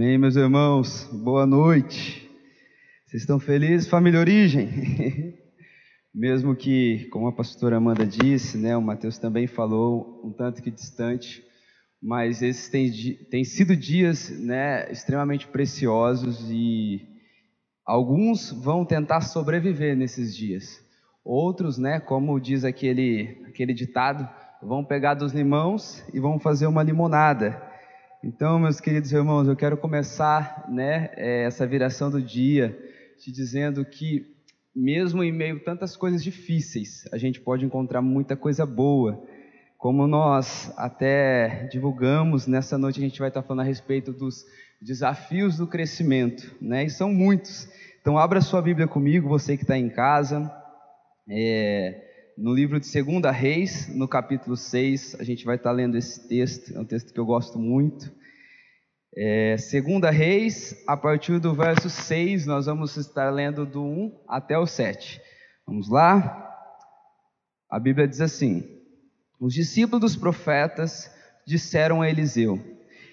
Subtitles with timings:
[0.00, 1.10] Amém, meus irmãos.
[1.12, 2.30] Boa noite.
[3.04, 5.34] Vocês estão felizes, família Origem?
[6.14, 10.70] Mesmo que, como a pastora Amanda disse, né, o Mateus também falou, um tanto que
[10.70, 11.42] distante,
[12.00, 12.92] mas esses têm,
[13.28, 17.04] têm sido dias né, extremamente preciosos e
[17.84, 20.80] alguns vão tentar sobreviver nesses dias.
[21.24, 24.28] Outros, né, como diz aquele, aquele ditado,
[24.62, 27.67] vão pegar dos limões e vão fazer uma limonada.
[28.22, 32.76] Então, meus queridos irmãos, eu quero começar né, é, essa viração do dia
[33.16, 34.26] te dizendo que,
[34.74, 39.22] mesmo em meio a tantas coisas difíceis, a gente pode encontrar muita coisa boa.
[39.76, 44.44] Como nós até divulgamos, nessa noite a gente vai estar falando a respeito dos
[44.82, 46.84] desafios do crescimento, né?
[46.86, 47.68] E são muitos.
[48.00, 50.52] Então, abra sua Bíblia comigo, você que está em casa.
[51.30, 52.07] É,
[52.38, 56.72] no livro de 2 Reis, no capítulo 6, a gente vai estar lendo esse texto,
[56.72, 58.12] é um texto que eu gosto muito.
[59.16, 64.56] É, 2 Reis, a partir do verso 6, nós vamos estar lendo do 1 até
[64.56, 65.20] o 7.
[65.66, 66.48] Vamos lá?
[67.68, 68.62] A Bíblia diz assim:
[69.40, 71.10] Os discípulos dos profetas
[71.44, 72.62] disseram a Eliseu: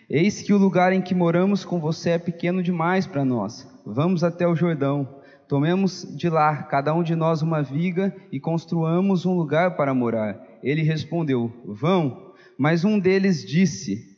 [0.08, 3.67] Eis que o lugar em que moramos com você é pequeno demais para nós.
[3.83, 9.25] Vamos até o Jordão Tomemos de lá, cada um de nós, uma viga e construamos
[9.25, 10.39] um lugar para morar.
[10.63, 12.33] Ele respondeu: Vão.
[12.57, 14.17] Mas um deles disse: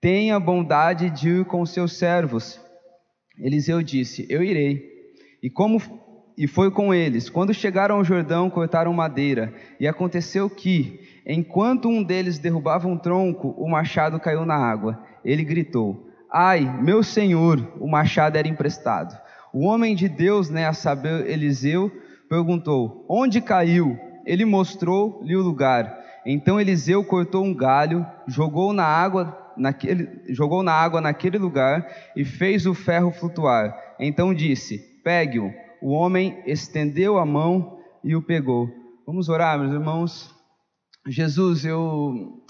[0.00, 2.60] Tenha bondade de ir com seus servos.
[3.38, 4.90] Eliseu disse: Eu irei.
[5.42, 5.80] E como
[6.36, 7.28] e foi com eles.
[7.28, 9.54] Quando chegaram ao Jordão, cortaram madeira.
[9.78, 15.02] E aconteceu que, enquanto um deles derrubava um tronco, o machado caiu na água.
[15.24, 19.16] Ele gritou: Ai, meu senhor, o machado era emprestado.
[19.52, 21.92] O homem de Deus, né, a saber, Eliseu,
[22.28, 23.98] perguntou: Onde caiu?
[24.24, 26.00] Ele mostrou-lhe o lugar.
[26.24, 31.86] Então Eliseu cortou um galho, jogou na água naquele, jogou na água naquele lugar
[32.16, 33.76] e fez o ferro flutuar.
[33.98, 35.52] Então disse: Pegue-o.
[35.82, 38.70] O homem estendeu a mão e o pegou.
[39.04, 40.32] Vamos orar, meus irmãos.
[41.08, 42.40] Jesus, eu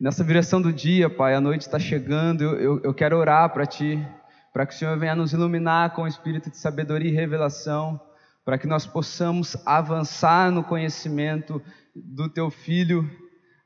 [0.00, 2.44] nessa viração do dia, Pai, a noite está chegando.
[2.44, 3.98] Eu, eu, eu quero orar para Ti
[4.52, 8.00] para que o Senhor venha nos iluminar com o espírito de sabedoria e revelação,
[8.44, 11.62] para que nós possamos avançar no conhecimento
[11.94, 13.08] do Teu Filho,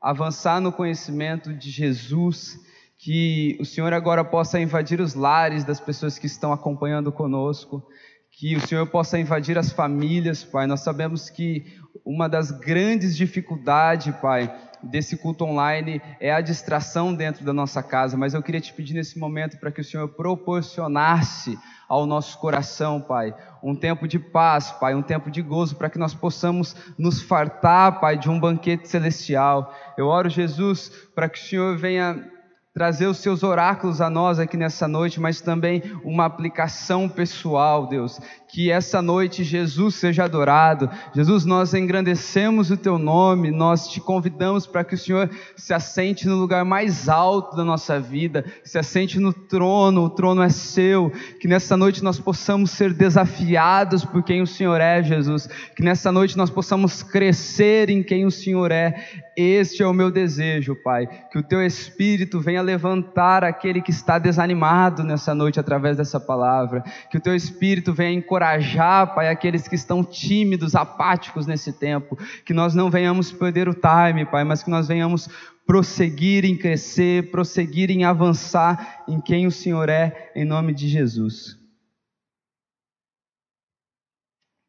[0.01, 2.59] avançar no conhecimento de Jesus,
[2.97, 7.83] que o Senhor agora possa invadir os lares das pessoas que estão acompanhando conosco,
[8.31, 10.67] que o Senhor possa invadir as famílias, Pai.
[10.67, 11.65] Nós sabemos que
[12.05, 14.53] uma das grandes dificuldades, Pai,
[14.83, 18.93] desse culto online é a distração dentro da nossa casa, mas eu queria te pedir
[18.93, 24.71] nesse momento para que o Senhor proporcionasse ao nosso coração, Pai, um tempo de paz,
[24.71, 28.87] Pai, um tempo de gozo, para que nós possamos nos fartar, Pai, de um banquete
[28.87, 29.73] celestial.
[29.97, 32.34] Eu oro, Jesus, para que o Senhor venha
[32.75, 38.19] trazer os seus oráculos a nós aqui nessa noite, mas também uma aplicação pessoal, Deus.
[38.49, 40.89] Que essa noite Jesus seja adorado.
[41.15, 46.27] Jesus, nós engrandecemos o teu nome, nós te convidamos para que o Senhor se assente
[46.27, 51.09] no lugar mais alto da nossa vida, se assente no trono, o trono é seu.
[51.39, 55.47] Que nessa noite nós possamos ser desafiados por quem o Senhor é, Jesus.
[55.77, 59.23] Que nessa noite nós possamos crescer em quem o Senhor é.
[59.37, 61.07] Este é o meu desejo, Pai.
[61.31, 66.83] Que o teu espírito venha levantar aquele que está desanimado nessa noite através dessa palavra.
[67.09, 72.17] Que o teu espírito venha encorajar, Pai, aqueles que estão tímidos, apáticos nesse tempo.
[72.43, 75.29] Que nós não venhamos perder o time, Pai, mas que nós venhamos
[75.65, 81.57] prosseguir em crescer, prosseguir em avançar em quem o Senhor é, em nome de Jesus.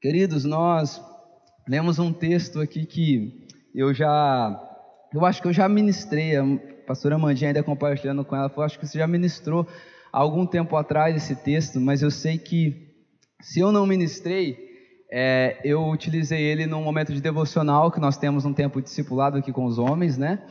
[0.01, 1.03] Queridos, nós
[1.69, 4.59] lemos um texto aqui que eu já,
[5.13, 6.33] eu acho que eu já ministrei
[6.87, 9.67] pastora Mandinha ainda compartilhando com ela, falou, acho que você já ministrou
[10.13, 12.87] há algum tempo atrás esse texto, mas eu sei que
[13.41, 14.67] se eu não ministrei,
[15.11, 19.53] é, eu utilizei ele num momento de devocional que nós temos um tempo discipulado aqui
[19.53, 20.43] com os homens, né?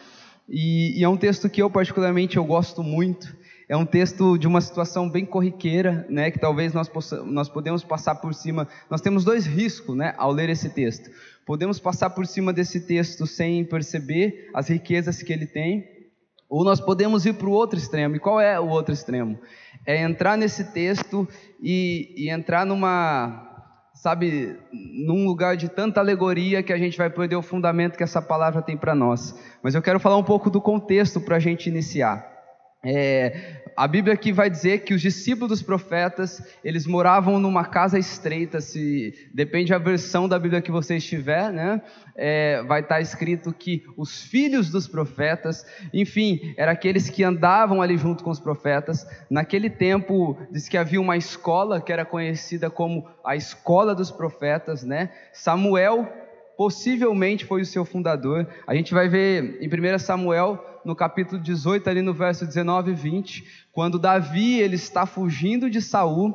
[0.47, 3.35] E, e, é um texto que eu particularmente eu gosto muito.
[3.67, 6.29] É um texto de uma situação bem corriqueira, né?
[6.29, 8.67] Que talvez nós possamos, nós podemos passar por cima.
[8.89, 10.13] Nós temos dois riscos, né?
[10.17, 11.09] Ao ler esse texto,
[11.45, 15.94] podemos passar por cima desse texto sem perceber as riquezas que ele tem,
[16.55, 18.15] ou nós podemos ir para o outro extremo.
[18.15, 19.37] E qual é o outro extremo?
[19.85, 21.27] É entrar nesse texto
[21.61, 23.45] e, e entrar numa,
[23.93, 28.21] sabe, num lugar de tanta alegoria que a gente vai perder o fundamento que essa
[28.21, 29.37] palavra tem para nós.
[29.61, 32.25] Mas eu quero falar um pouco do contexto para a gente iniciar.
[32.81, 37.99] É, a Bíblia aqui vai dizer que os discípulos dos profetas, eles moravam numa casa
[37.99, 41.81] estreita, se depende da versão da Bíblia que você estiver, né?
[42.15, 47.97] É, vai estar escrito que os filhos dos profetas, enfim, eram aqueles que andavam ali
[47.97, 49.05] junto com os profetas.
[49.29, 54.83] Naquele tempo, diz que havia uma escola que era conhecida como a escola dos profetas,
[54.83, 55.09] né?
[55.33, 56.07] Samuel
[56.57, 58.47] possivelmente foi o seu fundador.
[58.65, 62.93] A gente vai ver em 1 Samuel no capítulo 18, ali no verso 19 e
[62.93, 66.33] 20, quando Davi ele está fugindo de Saul,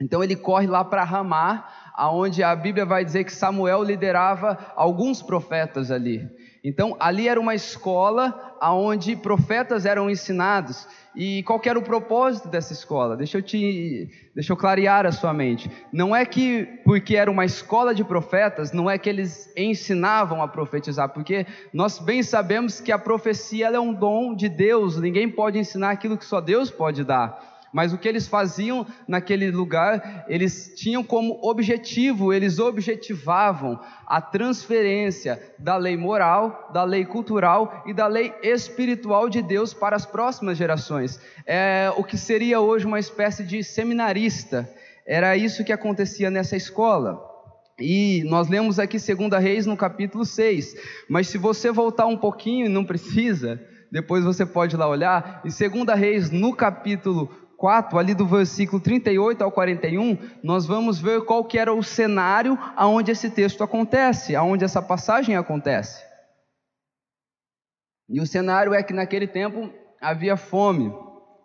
[0.00, 5.22] então ele corre lá para Ramá, aonde a Bíblia vai dizer que Samuel liderava alguns
[5.22, 6.28] profetas ali.
[6.64, 10.88] Então ali era uma escola aonde profetas eram ensinados.
[11.14, 13.16] E qual era o propósito dessa escola?
[13.16, 15.70] Deixa eu te, deixa eu clarear a sua mente.
[15.92, 20.48] Não é que porque era uma escola de profetas, não é que eles ensinavam a
[20.48, 24.98] profetizar, porque nós bem sabemos que a profecia é um dom de Deus.
[24.98, 27.53] Ninguém pode ensinar aquilo que só Deus pode dar.
[27.74, 35.42] Mas o que eles faziam naquele lugar, eles tinham como objetivo, eles objetivavam a transferência
[35.58, 40.56] da lei moral, da lei cultural e da lei espiritual de Deus para as próximas
[40.56, 41.20] gerações.
[41.44, 44.70] É o que seria hoje uma espécie de seminarista.
[45.04, 47.20] Era isso que acontecia nessa escola.
[47.80, 50.76] E nós lemos aqui 2 Reis no capítulo 6.
[51.08, 53.60] Mas se você voltar um pouquinho, não precisa,
[53.90, 58.78] depois você pode ir lá olhar, em 2 Reis no capítulo 4, ali do versículo
[58.78, 64.36] 38 ao 41, nós vamos ver qual que era o cenário aonde esse texto acontece,
[64.36, 66.04] aonde essa passagem acontece.
[68.06, 70.92] E o cenário é que naquele tempo havia fome.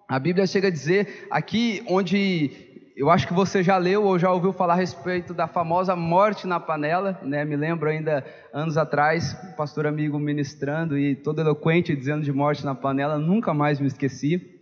[0.10, 2.52] A Bíblia chega a dizer aqui onde
[2.98, 6.46] eu acho que você já leu ou já ouviu falar a respeito da famosa morte
[6.46, 7.46] na panela, né?
[7.46, 12.66] Me lembro ainda anos atrás, o pastor amigo ministrando e todo eloquente dizendo de morte
[12.66, 14.59] na panela, nunca mais me esqueci.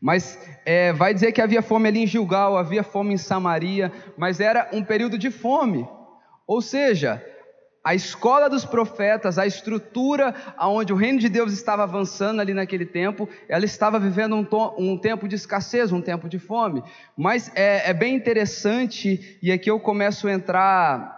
[0.00, 4.40] Mas é, vai dizer que havia fome ali em Gilgal, havia fome em Samaria, mas
[4.40, 5.88] era um período de fome.
[6.46, 7.22] Ou seja,
[7.86, 12.84] a escola dos profetas, a estrutura aonde o reino de Deus estava avançando ali naquele
[12.84, 14.46] tempo, ela estava vivendo um,
[14.76, 16.82] um tempo de escassez, um tempo de fome.
[17.16, 21.16] Mas é, é bem interessante, e aqui eu começo a entrar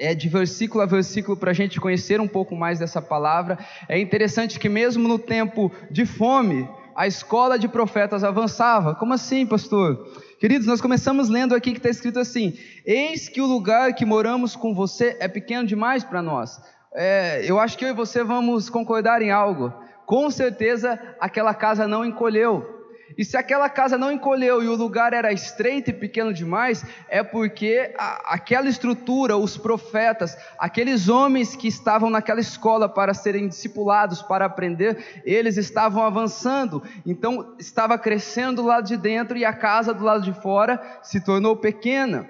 [0.00, 3.56] é, de versículo a versículo para a gente conhecer um pouco mais dessa palavra.
[3.88, 6.68] É interessante que mesmo no tempo de fome,
[7.00, 8.94] a escola de profetas avançava.
[8.94, 10.06] Como assim, pastor?
[10.38, 14.54] Queridos, nós começamos lendo aqui que está escrito assim: Eis que o lugar que moramos
[14.54, 16.60] com você é pequeno demais para nós.
[16.92, 19.72] É, eu acho que eu e você vamos concordar em algo.
[20.04, 22.79] Com certeza aquela casa não encolheu.
[23.16, 27.22] E se aquela casa não encolheu e o lugar era estreito e pequeno demais, é
[27.22, 34.22] porque a, aquela estrutura, os profetas, aqueles homens que estavam naquela escola para serem discipulados,
[34.22, 36.82] para aprender, eles estavam avançando.
[37.04, 41.20] Então estava crescendo do lado de dentro e a casa do lado de fora se
[41.20, 42.28] tornou pequena.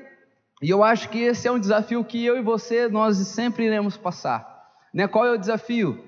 [0.62, 3.96] E eu acho que esse é um desafio que eu e você nós sempre iremos
[3.96, 4.46] passar.
[4.92, 5.06] Né?
[5.06, 6.04] Qual é o desafio?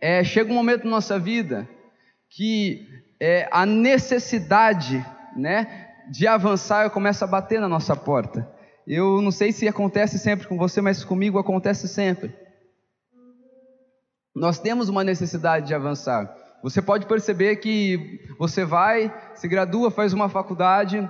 [0.00, 1.68] É, chega um momento na nossa vida
[2.28, 2.86] que
[3.20, 5.04] é, a necessidade
[5.36, 8.48] né, de avançar começa a bater na nossa porta.
[8.86, 12.34] Eu não sei se acontece sempre com você, mas comigo acontece sempre.
[14.34, 16.34] Nós temos uma necessidade de avançar.
[16.62, 21.08] Você pode perceber que você vai, se gradua, faz uma faculdade,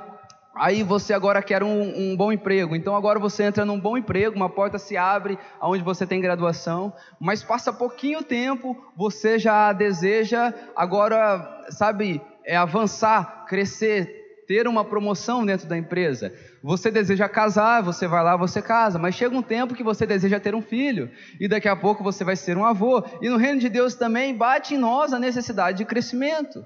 [0.59, 4.35] Aí você agora quer um, um, bom emprego, então agora você entra num bom emprego,
[4.35, 10.53] uma porta se abre aonde você tem graduação, mas passa pouquinho tempo, você já deseja
[10.75, 16.33] agora, sabe, é avançar, crescer, ter uma promoção dentro da empresa.
[16.62, 20.41] Você deseja casar, você vai lá, você casa, mas chega um tempo que você deseja
[20.41, 23.05] ter um filho, e daqui a pouco você vai ser um avô.
[23.21, 26.65] E no reino de Deus também bate em nós a necessidade de crescimento.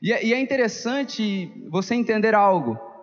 [0.00, 2.93] E é, e é interessante você entender algo.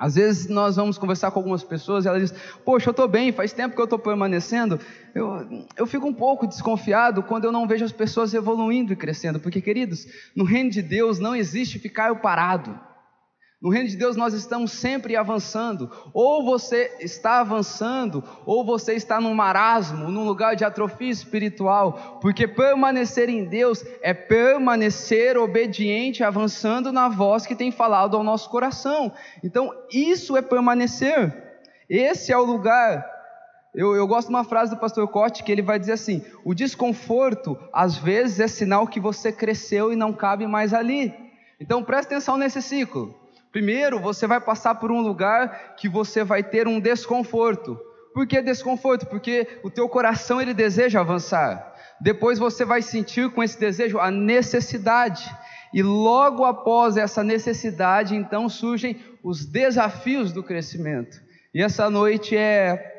[0.00, 3.30] Às vezes nós vamos conversar com algumas pessoas e elas dizem: Poxa, eu estou bem,
[3.32, 4.80] faz tempo que eu estou permanecendo.
[5.14, 9.38] Eu, eu fico um pouco desconfiado quando eu não vejo as pessoas evoluindo e crescendo,
[9.38, 12.89] porque, queridos, no reino de Deus não existe ficar eu parado.
[13.60, 15.90] No reino de Deus nós estamos sempre avançando.
[16.14, 22.18] Ou você está avançando, ou você está num marasmo, num lugar de atrofia espiritual.
[22.22, 28.48] Porque permanecer em Deus é permanecer obediente, avançando na voz que tem falado ao nosso
[28.48, 29.12] coração.
[29.44, 31.50] Então, isso é permanecer.
[31.88, 33.04] Esse é o lugar.
[33.74, 36.54] Eu, eu gosto de uma frase do pastor Cote que ele vai dizer assim: o
[36.54, 41.14] desconforto, às vezes, é sinal que você cresceu e não cabe mais ali.
[41.60, 43.19] Então, preste atenção nesse ciclo.
[43.52, 47.78] Primeiro, você vai passar por um lugar que você vai ter um desconforto.
[48.14, 49.06] Por que desconforto?
[49.06, 51.74] Porque o teu coração ele deseja avançar.
[52.00, 55.28] Depois você vai sentir com esse desejo a necessidade.
[55.72, 61.20] E logo após essa necessidade, então surgem os desafios do crescimento.
[61.54, 62.98] E essa noite é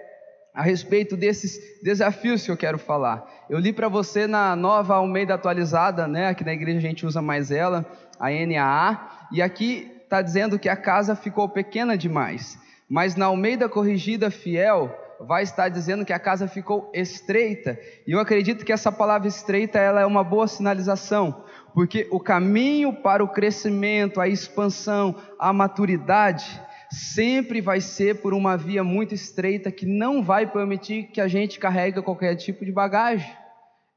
[0.53, 3.25] a respeito desses desafios que eu quero falar.
[3.49, 6.27] Eu li para você na nova Almeida atualizada, né?
[6.27, 7.85] Aqui na igreja a gente usa mais ela,
[8.19, 12.59] a NAA, e aqui está dizendo que a casa ficou pequena demais.
[12.89, 17.79] Mas na Almeida corrigida fiel, vai estar dizendo que a casa ficou estreita.
[18.05, 22.91] E eu acredito que essa palavra estreita ela é uma boa sinalização, porque o caminho
[22.91, 29.71] para o crescimento, a expansão, a maturidade sempre vai ser por uma via muito estreita
[29.71, 33.31] que não vai permitir que a gente carregue qualquer tipo de bagagem.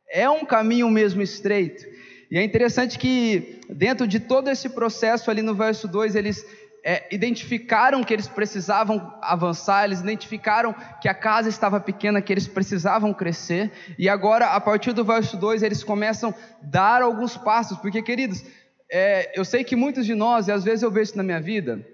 [0.09, 1.85] É um caminho mesmo estreito.
[2.31, 6.45] E é interessante que dentro de todo esse processo ali no verso 2, eles
[6.85, 12.47] é, identificaram que eles precisavam avançar, eles identificaram que a casa estava pequena, que eles
[12.47, 17.79] precisavam crescer, e agora, a partir do verso 2, eles começam a dar alguns passos,
[17.79, 18.45] porque, queridos,
[18.91, 21.41] é, eu sei que muitos de nós, e às vezes eu vejo isso na minha
[21.41, 21.85] vida,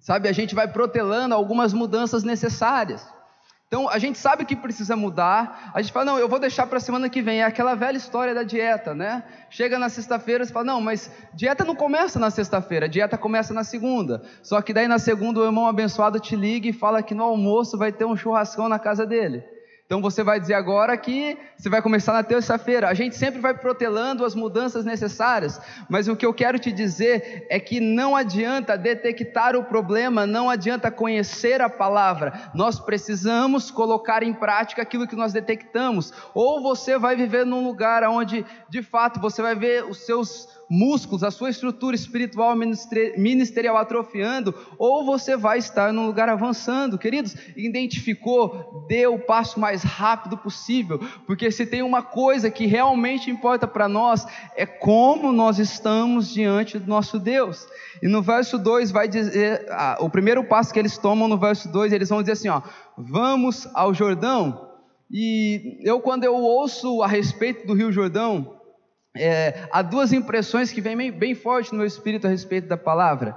[0.00, 3.15] sabe, a gente vai protelando algumas mudanças necessárias.
[3.68, 6.78] Então a gente sabe que precisa mudar, a gente fala, não, eu vou deixar para
[6.78, 9.24] a semana que vem, é aquela velha história da dieta, né?
[9.50, 13.64] Chega na sexta-feira e fala, não, mas dieta não começa na sexta-feira, dieta começa na
[13.64, 14.22] segunda.
[14.40, 17.76] Só que daí na segunda o irmão abençoado te liga e fala que no almoço
[17.76, 19.55] vai ter um churrascão na casa dele.
[19.86, 22.88] Então você vai dizer agora que você vai começar na terça-feira.
[22.88, 27.46] A gente sempre vai protelando as mudanças necessárias, mas o que eu quero te dizer
[27.48, 32.50] é que não adianta detectar o problema, não adianta conhecer a palavra.
[32.52, 36.12] Nós precisamos colocar em prática aquilo que nós detectamos.
[36.34, 41.22] Ou você vai viver num lugar onde, de fato, você vai ver os seus músculos,
[41.22, 46.98] a sua estrutura espiritual ministerial atrofiando, ou você vai estar num lugar avançando.
[46.98, 53.30] Queridos, identificou, dê o passo mais rápido possível, porque se tem uma coisa que realmente
[53.30, 57.66] importa para nós, é como nós estamos diante do nosso Deus.
[58.02, 61.70] E no verso 2 vai dizer, ah, o primeiro passo que eles tomam no verso
[61.70, 62.60] 2, eles vão dizer assim, ó,
[62.96, 64.66] vamos ao Jordão.
[65.10, 68.55] E eu quando eu ouço a respeito do Rio Jordão,
[69.18, 72.76] é, há duas impressões que vêm bem, bem forte no meu espírito a respeito da
[72.76, 73.36] palavra.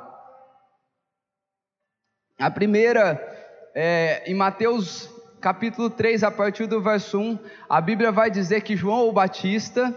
[2.37, 3.19] A primeira,
[3.75, 5.09] é, em Mateus
[5.41, 9.93] capítulo 3, a partir do verso 1, a Bíblia vai dizer que João o Batista,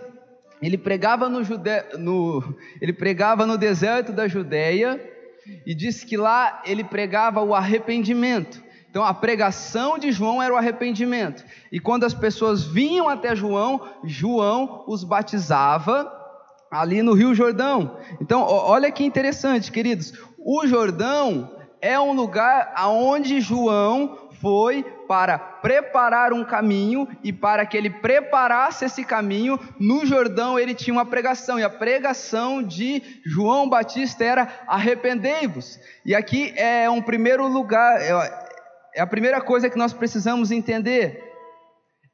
[0.60, 1.70] ele pregava no, Jude...
[1.98, 2.56] no...
[2.80, 5.00] ele pregava no deserto da Judéia,
[5.66, 8.62] e disse que lá ele pregava o arrependimento.
[8.92, 11.42] Então a pregação de João era o arrependimento.
[11.72, 16.12] E quando as pessoas vinham até João, João os batizava
[16.70, 17.96] ali no Rio Jordão.
[18.20, 20.12] Então, olha que interessante, queridos.
[20.36, 27.78] O Jordão é um lugar aonde João foi para preparar um caminho e para que
[27.78, 33.68] ele preparasse esse caminho, no Jordão ele tinha uma pregação, e a pregação de João
[33.70, 35.78] Batista era arrependei-vos.
[36.04, 38.51] E aqui é um primeiro lugar, é
[39.00, 41.22] a primeira coisa que nós precisamos entender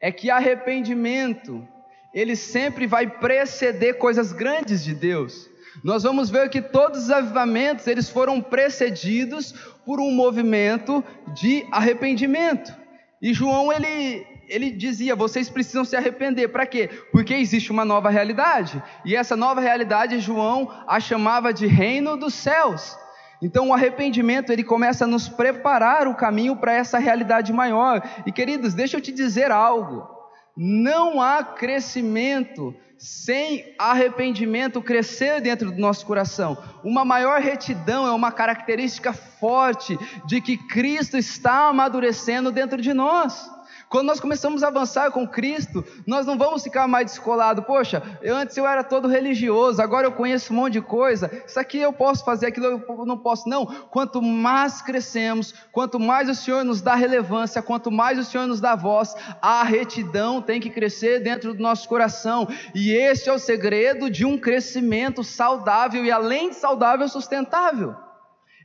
[0.00, 1.66] é que arrependimento
[2.14, 5.48] ele sempre vai preceder coisas grandes de Deus.
[5.84, 9.52] Nós vamos ver que todos os avivamentos eles foram precedidos
[9.84, 11.04] por um movimento
[11.34, 12.74] de arrependimento.
[13.20, 16.48] E João ele ele dizia: vocês precisam se arrepender.
[16.48, 16.88] Para quê?
[17.12, 18.82] Porque existe uma nova realidade.
[19.04, 22.96] E essa nova realidade João a chamava de reino dos céus.
[23.40, 28.02] Então o arrependimento ele começa a nos preparar o caminho para essa realidade maior.
[28.26, 30.08] E queridos, deixa eu te dizer algo.
[30.56, 36.58] Não há crescimento sem arrependimento crescer dentro do nosso coração.
[36.82, 43.48] Uma maior retidão é uma característica forte de que Cristo está amadurecendo dentro de nós.
[43.88, 47.64] Quando nós começamos a avançar com Cristo, nós não vamos ficar mais descolados.
[47.64, 51.30] Poxa, eu, antes eu era todo religioso, agora eu conheço um monte de coisa.
[51.46, 53.48] Isso aqui eu posso fazer, aquilo eu não posso.
[53.48, 53.64] Não.
[53.64, 58.60] Quanto mais crescemos, quanto mais o Senhor nos dá relevância, quanto mais o Senhor nos
[58.60, 62.46] dá voz, a retidão tem que crescer dentro do nosso coração.
[62.74, 67.96] E esse é o segredo de um crescimento saudável e, além de saudável, sustentável.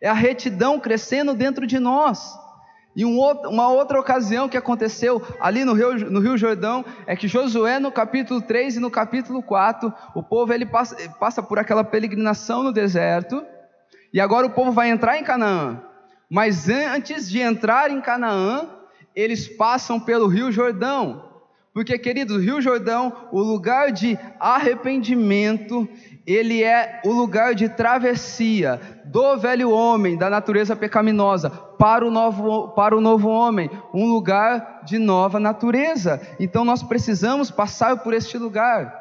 [0.01, 2.42] É a retidão crescendo dentro de nós.
[2.95, 7.27] E um uma outra ocasião que aconteceu ali no Rio, no Rio Jordão é que
[7.27, 11.83] Josué, no capítulo 3 e no capítulo 4, o povo ele passa, passa por aquela
[11.83, 13.43] peregrinação no deserto,
[14.13, 15.81] e agora o povo vai entrar em Canaã.
[16.29, 18.69] Mas antes de entrar em Canaã,
[19.15, 21.32] eles passam pelo Rio Jordão.
[21.73, 25.89] Porque, queridos, o Rio Jordão, o lugar de arrependimento,
[26.25, 32.69] ele é o lugar de travessia do velho homem, da natureza pecaminosa, para o novo,
[32.69, 36.21] para o novo homem, um lugar de nova natureza.
[36.39, 38.93] Então nós precisamos passar por este lugar.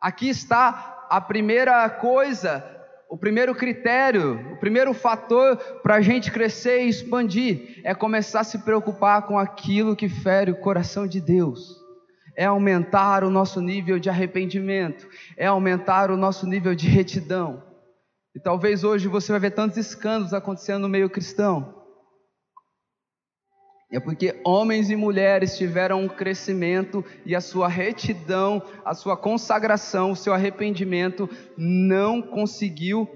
[0.00, 2.64] Aqui está a primeira coisa,
[3.10, 8.44] o primeiro critério, o primeiro fator para a gente crescer e expandir é começar a
[8.44, 11.77] se preocupar com aquilo que fere o coração de Deus.
[12.38, 17.64] É aumentar o nosso nível de arrependimento, é aumentar o nosso nível de retidão.
[18.32, 21.74] E talvez hoje você vai ver tantos escândalos acontecendo no meio cristão.
[23.90, 30.12] É porque homens e mulheres tiveram um crescimento e a sua retidão, a sua consagração,
[30.12, 33.08] o seu arrependimento não conseguiu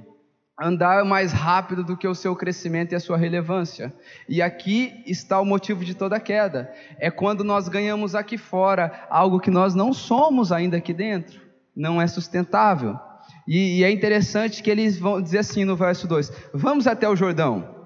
[0.63, 3.93] andar mais rápido do que o seu crescimento e a sua relevância.
[4.29, 6.73] E aqui está o motivo de toda queda.
[6.99, 11.41] É quando nós ganhamos aqui fora algo que nós não somos ainda aqui dentro.
[11.75, 12.99] Não é sustentável.
[13.47, 17.17] E, e é interessante que eles vão dizer assim no verso 2: Vamos até o
[17.17, 17.83] Jordão.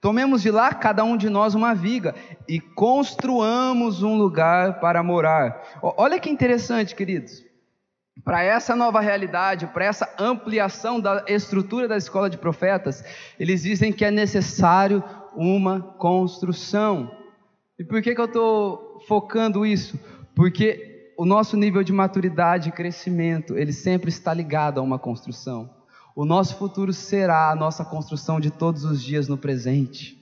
[0.00, 2.14] Tomemos de lá cada um de nós uma viga
[2.48, 5.80] e construamos um lugar para morar.
[5.82, 7.45] Olha que interessante, queridos.
[8.26, 13.04] Para essa nova realidade, para essa ampliação da estrutura da escola de profetas,
[13.38, 15.00] eles dizem que é necessário
[15.36, 17.08] uma construção.
[17.78, 19.96] E por que, que eu estou focando isso?
[20.34, 25.70] Porque o nosso nível de maturidade e crescimento, ele sempre está ligado a uma construção.
[26.16, 30.18] O nosso futuro será a nossa construção de todos os dias no presente.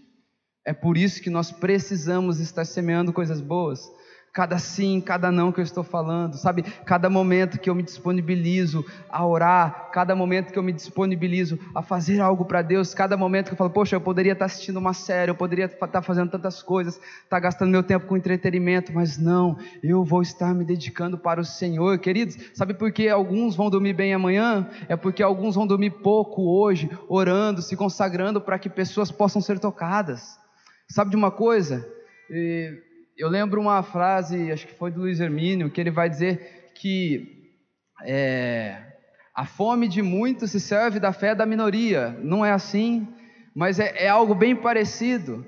[0.62, 3.90] É por isso que nós precisamos estar semeando coisas boas
[4.34, 6.62] cada sim, cada não que eu estou falando, sabe?
[6.84, 11.82] Cada momento que eu me disponibilizo a orar, cada momento que eu me disponibilizo a
[11.82, 14.92] fazer algo para Deus, cada momento que eu falo, poxa, eu poderia estar assistindo uma
[14.92, 19.56] série, eu poderia estar fazendo tantas coisas, estar gastando meu tempo com entretenimento, mas não,
[19.80, 22.36] eu vou estar me dedicando para o Senhor, queridos.
[22.54, 24.68] Sabe por que alguns vão dormir bem amanhã?
[24.88, 29.60] É porque alguns vão dormir pouco hoje, orando, se consagrando para que pessoas possam ser
[29.60, 30.40] tocadas.
[30.88, 31.88] Sabe de uma coisa?
[32.28, 32.82] E
[33.16, 37.52] eu lembro uma frase, acho que foi do Luiz Hermínio, que ele vai dizer que
[38.02, 38.76] é,
[39.34, 42.10] a fome de muitos se serve da fé da minoria.
[42.20, 43.06] Não é assim,
[43.54, 45.46] mas é, é algo bem parecido.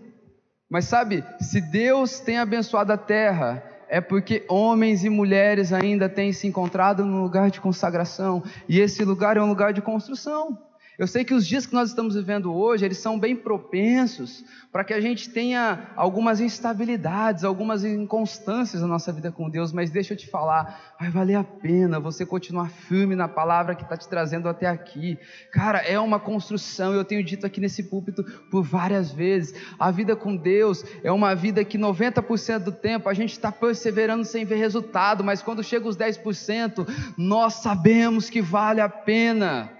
[0.70, 6.32] Mas sabe, se Deus tem abençoado a terra, é porque homens e mulheres ainda têm
[6.32, 10.58] se encontrado no lugar de consagração, e esse lugar é um lugar de construção.
[10.98, 14.42] Eu sei que os dias que nós estamos vivendo hoje, eles são bem propensos
[14.72, 19.90] para que a gente tenha algumas instabilidades, algumas inconstâncias na nossa vida com Deus, mas
[19.90, 23.94] deixa eu te falar, vai valer a pena você continuar firme na palavra que está
[23.94, 25.18] te trazendo até aqui.
[25.52, 30.16] Cara, é uma construção, eu tenho dito aqui nesse púlpito por várias vezes, a vida
[30.16, 34.56] com Deus é uma vida que 90% do tempo a gente está perseverando sem ver
[34.56, 39.75] resultado, mas quando chega os 10%, nós sabemos que vale a pena.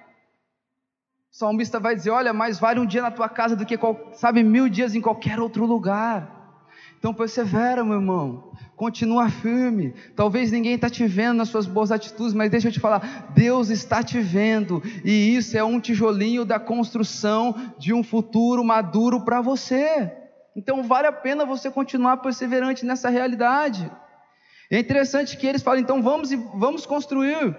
[1.37, 3.79] O salmista vai dizer: Olha, mais vale um dia na tua casa do que,
[4.14, 6.64] sabe, mil dias em qualquer outro lugar.
[6.99, 8.53] Então persevera, meu irmão.
[8.75, 9.92] Continua firme.
[10.14, 13.68] Talvez ninguém está te vendo nas suas boas atitudes, mas deixa eu te falar: Deus
[13.68, 19.42] está te vendo, e isso é um tijolinho da construção de um futuro maduro para
[19.42, 20.11] você.
[20.57, 23.92] Então vale a pena você continuar perseverante nessa realidade.
[24.70, 27.55] É interessante que eles falam: então vamos, vamos construir.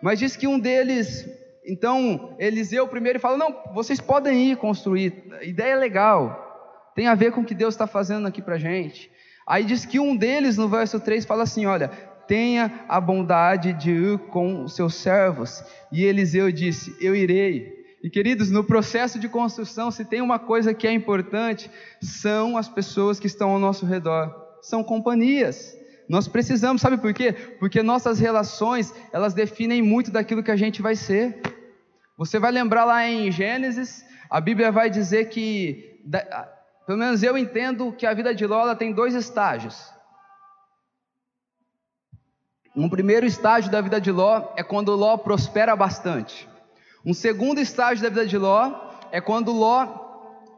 [0.00, 1.28] Mas diz que um deles
[1.66, 7.32] então, Eliseu primeiro fala: Não, vocês podem ir construir, ideia é legal, tem a ver
[7.32, 9.10] com o que Deus está fazendo aqui para gente.
[9.46, 11.88] Aí diz que um deles, no verso 3, fala assim: Olha,
[12.26, 15.62] tenha a bondade de ir com os seus servos.
[15.92, 17.74] E Eliseu disse: Eu irei.
[18.02, 22.68] E queridos, no processo de construção, se tem uma coisa que é importante, são as
[22.68, 25.76] pessoas que estão ao nosso redor, são companhias.
[26.08, 27.32] Nós precisamos, sabe por quê?
[27.58, 31.40] Porque nossas relações, elas definem muito daquilo que a gente vai ser.
[32.16, 36.00] Você vai lembrar lá em Gênesis, a Bíblia vai dizer que,
[36.86, 39.92] pelo menos eu entendo que a vida de Ló tem dois estágios.
[42.74, 46.48] Um primeiro estágio da vida de Ló é quando Ló prospera bastante.
[47.04, 48.72] Um segundo estágio da vida de Ló
[49.12, 49.86] é quando Ló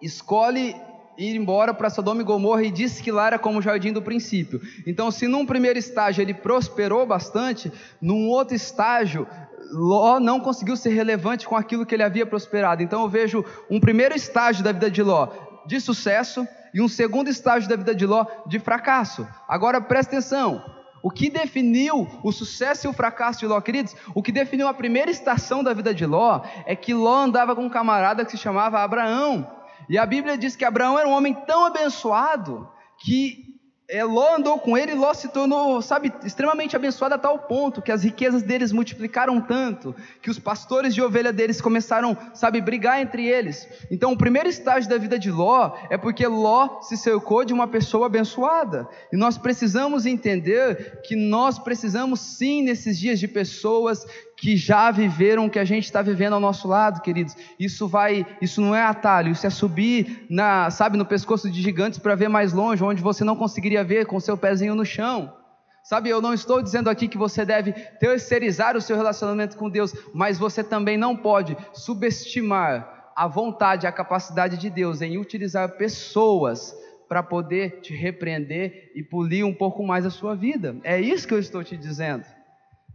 [0.01, 0.75] escolhe
[1.19, 4.01] ir embora para Sodoma e Gomorra e disse que lá era como o jardim do
[4.01, 4.61] princípio.
[4.87, 9.27] Então, se num primeiro estágio ele prosperou bastante, num outro estágio
[9.71, 12.83] Ló não conseguiu ser relevante com aquilo que ele havia prosperado.
[12.83, 15.29] Então eu vejo um primeiro estágio da vida de Ló
[15.67, 19.27] de sucesso e um segundo estágio da vida de Ló de fracasso.
[19.47, 20.65] Agora presta atenção.
[21.03, 23.95] O que definiu o sucesso e o fracasso de Ló, queridos?
[24.15, 27.67] O que definiu a primeira estação da vida de Ló é que Ló andava com
[27.67, 29.58] um camarada que se chamava Abraão.
[29.89, 33.49] E a Bíblia diz que Abraão era um homem tão abençoado que
[33.91, 37.81] é, Ló andou com ele e Ló se tornou, sabe, extremamente abençoado a tal ponto
[37.81, 43.01] que as riquezas deles multiplicaram tanto, que os pastores de ovelha deles começaram, sabe, brigar
[43.01, 43.67] entre eles.
[43.91, 47.67] Então, o primeiro estágio da vida de Ló é porque Ló se cercou de uma
[47.67, 48.87] pessoa abençoada.
[49.11, 54.05] E nós precisamos entender que nós precisamos sim, nesses dias, de pessoas
[54.39, 57.37] que já viveram o que a gente está vivendo ao nosso lado, queridos.
[57.59, 61.99] Isso vai, isso não é atalho, isso é subir na, sabe, no pescoço de gigantes
[61.99, 65.35] para ver mais longe, onde você não conseguiria ver com seu pezinho no chão.
[65.83, 69.93] Sabe, eu não estou dizendo aqui que você deve terceirizar o seu relacionamento com Deus,
[70.15, 76.77] mas você também não pode subestimar a vontade, a capacidade de Deus em utilizar pessoas
[77.09, 80.77] para poder te repreender e polir um pouco mais a sua vida.
[80.85, 82.38] É isso que eu estou te dizendo.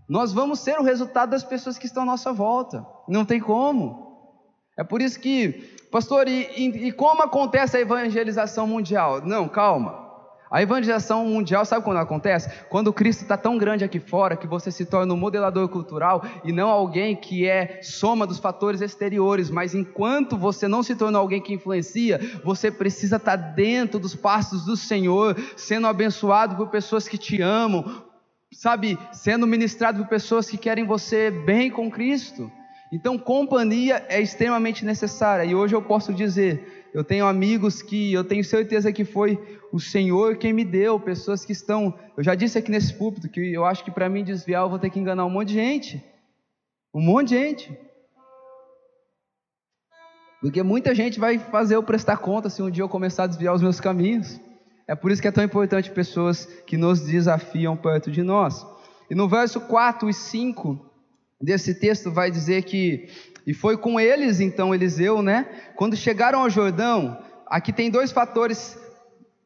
[0.07, 2.85] Nós vamos ser o resultado das pessoas que estão à nossa volta.
[3.07, 4.13] Não tem como.
[4.77, 9.21] É por isso que, pastor, e, e, e como acontece a evangelização mundial?
[9.21, 10.03] Não, calma.
[10.53, 12.47] A evangelização mundial, sabe quando acontece?
[12.69, 16.51] Quando Cristo está tão grande aqui fora que você se torna um modelador cultural e
[16.51, 19.49] não alguém que é soma dos fatores exteriores.
[19.49, 24.15] Mas enquanto você não se torna alguém que influencia, você precisa estar tá dentro dos
[24.15, 28.03] passos do Senhor, sendo abençoado por pessoas que te amam,
[28.53, 32.51] sabe, sendo ministrado por pessoas que querem você bem com Cristo.
[32.91, 35.43] Então, companhia é extremamente necessária.
[35.43, 39.39] E hoje eu posso dizer, eu tenho amigos que eu tenho certeza que foi
[39.71, 41.97] o Senhor quem me deu, pessoas que estão.
[42.15, 44.77] Eu já disse aqui nesse púlpito que eu acho que para mim desviar eu vou
[44.77, 46.03] ter que enganar um monte de gente.
[46.93, 47.79] Um monte de gente.
[50.39, 53.55] Porque muita gente vai fazer eu prestar conta se um dia eu começar a desviar
[53.55, 54.39] os meus caminhos.
[54.87, 58.65] É por isso que é tão importante pessoas que nos desafiam perto de nós.
[59.09, 60.91] E no verso 4 e 5
[61.39, 63.09] desse texto vai dizer que
[63.45, 65.45] e foi com eles então Eliseu, né?
[65.75, 68.77] Quando chegaram ao Jordão, aqui tem dois fatores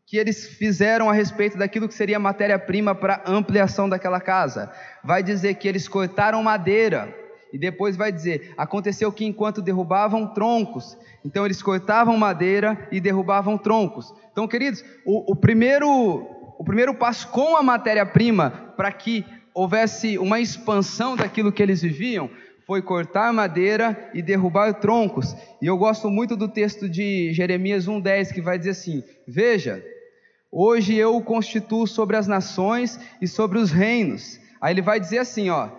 [0.05, 4.71] que eles fizeram a respeito daquilo que seria matéria-prima para ampliação daquela casa.
[5.03, 7.13] Vai dizer que eles cortaram madeira
[7.51, 13.57] e depois vai dizer: aconteceu que enquanto derrubavam troncos, então eles cortavam madeira e derrubavam
[13.57, 14.13] troncos.
[14.31, 15.89] Então, queridos, o, o primeiro,
[16.57, 22.29] o primeiro passo com a matéria-prima para que houvesse uma expansão daquilo que eles viviam
[22.65, 25.35] foi cortar madeira e derrubar troncos.
[25.61, 29.83] E eu gosto muito do texto de Jeremias 1,10 que vai dizer assim: Veja,
[30.51, 34.39] hoje eu o constituo sobre as nações e sobre os reinos.
[34.59, 35.69] Aí ele vai dizer assim, ó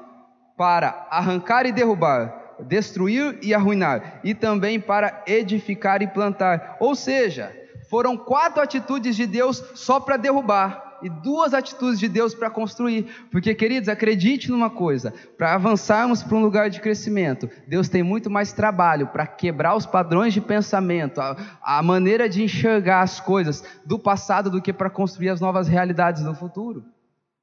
[0.59, 6.77] para arrancar e derrubar, destruir e arruinar, e também para edificar e plantar.
[6.81, 7.57] Ou seja,
[7.89, 13.07] foram quatro atitudes de Deus só para derrubar e duas atitudes de Deus para construir.
[13.31, 18.29] Porque, queridos, acredite numa coisa: para avançarmos para um lugar de crescimento, Deus tem muito
[18.29, 23.63] mais trabalho para quebrar os padrões de pensamento, a, a maneira de enxergar as coisas
[23.87, 26.85] do passado, do que para construir as novas realidades do futuro.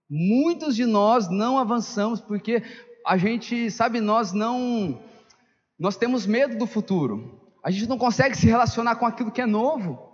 [0.08, 2.62] Muitos de nós não avançamos porque
[3.06, 5.00] a gente, sabe, nós não.
[5.80, 7.40] Nós temos medo do futuro.
[7.64, 10.14] A gente não consegue se relacionar com aquilo que é novo.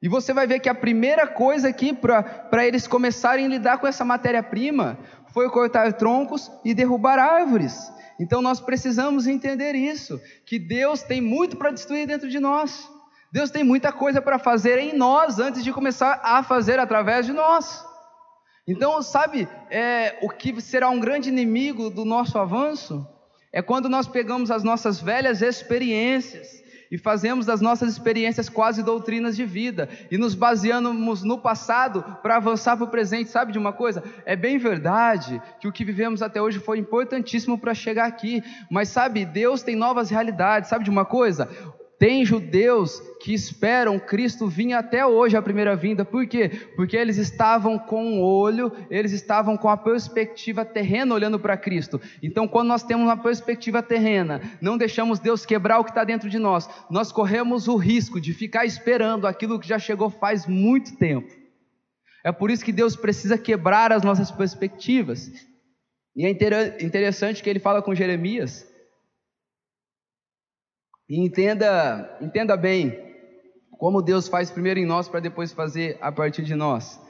[0.00, 3.86] E você vai ver que a primeira coisa aqui para eles começarem a lidar com
[3.86, 4.98] essa matéria-prima
[5.32, 7.92] foi cortar troncos e derrubar árvores.
[8.20, 12.88] Então nós precisamos entender isso, que Deus tem muito para destruir dentro de nós.
[13.32, 17.32] Deus tem muita coisa para fazer em nós antes de começar a fazer através de
[17.32, 17.84] nós.
[18.68, 23.08] Então, sabe, é, o que será um grande inimigo do nosso avanço
[23.50, 29.34] é quando nós pegamos as nossas velhas experiências e fazemos das nossas experiências quase doutrinas
[29.34, 33.30] de vida e nos baseamos no passado para avançar para o presente.
[33.30, 34.04] Sabe de uma coisa?
[34.26, 38.90] É bem verdade que o que vivemos até hoje foi importantíssimo para chegar aqui, mas
[38.90, 40.68] sabe, Deus tem novas realidades.
[40.68, 41.48] Sabe de uma coisa?
[41.98, 46.48] Tem judeus que esperam Cristo vir até hoje a primeira vinda, por quê?
[46.76, 52.00] Porque eles estavam com o olho, eles estavam com a perspectiva terrena olhando para Cristo.
[52.22, 56.30] Então, quando nós temos uma perspectiva terrena, não deixamos Deus quebrar o que está dentro
[56.30, 60.96] de nós, nós corremos o risco de ficar esperando aquilo que já chegou faz muito
[60.96, 61.34] tempo.
[62.22, 65.32] É por isso que Deus precisa quebrar as nossas perspectivas.
[66.14, 68.67] E é interessante que ele fala com Jeremias
[71.08, 73.08] e entenda, entenda bem
[73.78, 77.00] como Deus faz primeiro em nós para depois fazer a partir de nós.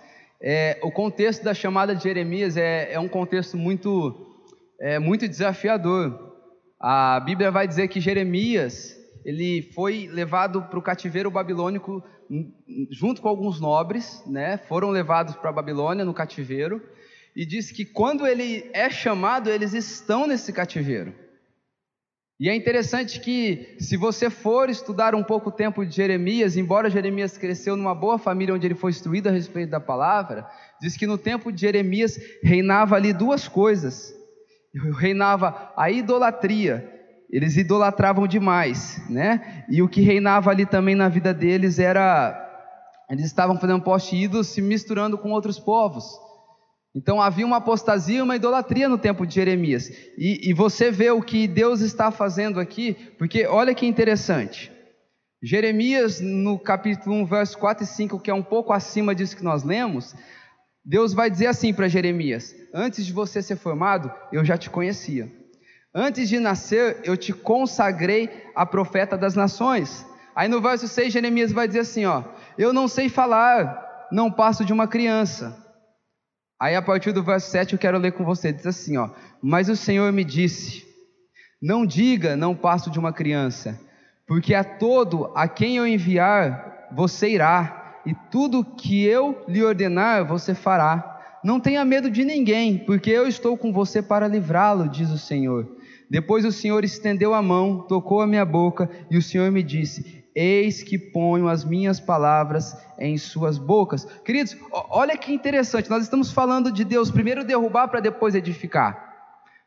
[0.41, 4.37] É, o contexto da chamada de Jeremias é, é um contexto muito,
[4.81, 6.37] é, muito desafiador.
[6.79, 12.03] A Bíblia vai dizer que Jeremias ele foi levado para o cativeiro babilônico
[12.91, 14.59] junto com alguns nobres, né?
[14.59, 16.81] Foram levados para a Babilônia no cativeiro
[17.35, 21.15] e diz que quando ele é chamado, eles estão nesse cativeiro.
[22.41, 26.89] E é interessante que, se você for estudar um pouco o tempo de Jeremias, embora
[26.89, 30.47] Jeremias cresceu numa boa família onde ele foi instruído a respeito da palavra,
[30.81, 34.15] diz que no tempo de Jeremias reinava ali duas coisas:
[35.01, 36.89] reinava a idolatria,
[37.29, 39.65] eles idolatravam demais, né?
[39.69, 42.45] E o que reinava ali também na vida deles era
[43.11, 46.05] eles estavam fazendo poste ídolos se misturando com outros povos.
[46.99, 49.89] Então havia uma apostasia, uma idolatria no tempo de Jeremias.
[50.19, 54.73] E, e, você vê o que Deus está fazendo aqui, porque olha que interessante.
[55.41, 59.45] Jeremias, no capítulo 1, verso 4 e 5, que é um pouco acima disso que
[59.45, 60.13] nós lemos,
[60.85, 65.31] Deus vai dizer assim para Jeremias: Antes de você ser formado, eu já te conhecia.
[65.95, 70.05] Antes de nascer, eu te consagrei a profeta das nações.
[70.35, 72.25] Aí no verso 6, Jeremias vai dizer assim: Ó,
[72.59, 75.68] eu não sei falar, não passo de uma criança.
[76.61, 79.69] Aí a partir do verso 7 eu quero ler com você, diz assim, ó: "Mas
[79.69, 80.87] o Senhor me disse:
[81.61, 83.81] Não diga, não passo de uma criança,
[84.27, 90.25] porque a todo a quem eu enviar, você irá, e tudo que eu lhe ordenar,
[90.25, 91.17] você fará.
[91.45, 95.69] Não tenha medo de ninguém, porque eu estou com você para livrá-lo, diz o Senhor.
[96.11, 100.18] Depois o Senhor estendeu a mão, tocou a minha boca, e o Senhor me disse:
[100.41, 104.05] Eis que ponho as minhas palavras em suas bocas.
[104.25, 109.17] Queridos, olha que interessante, nós estamos falando de Deus primeiro derrubar para depois edificar.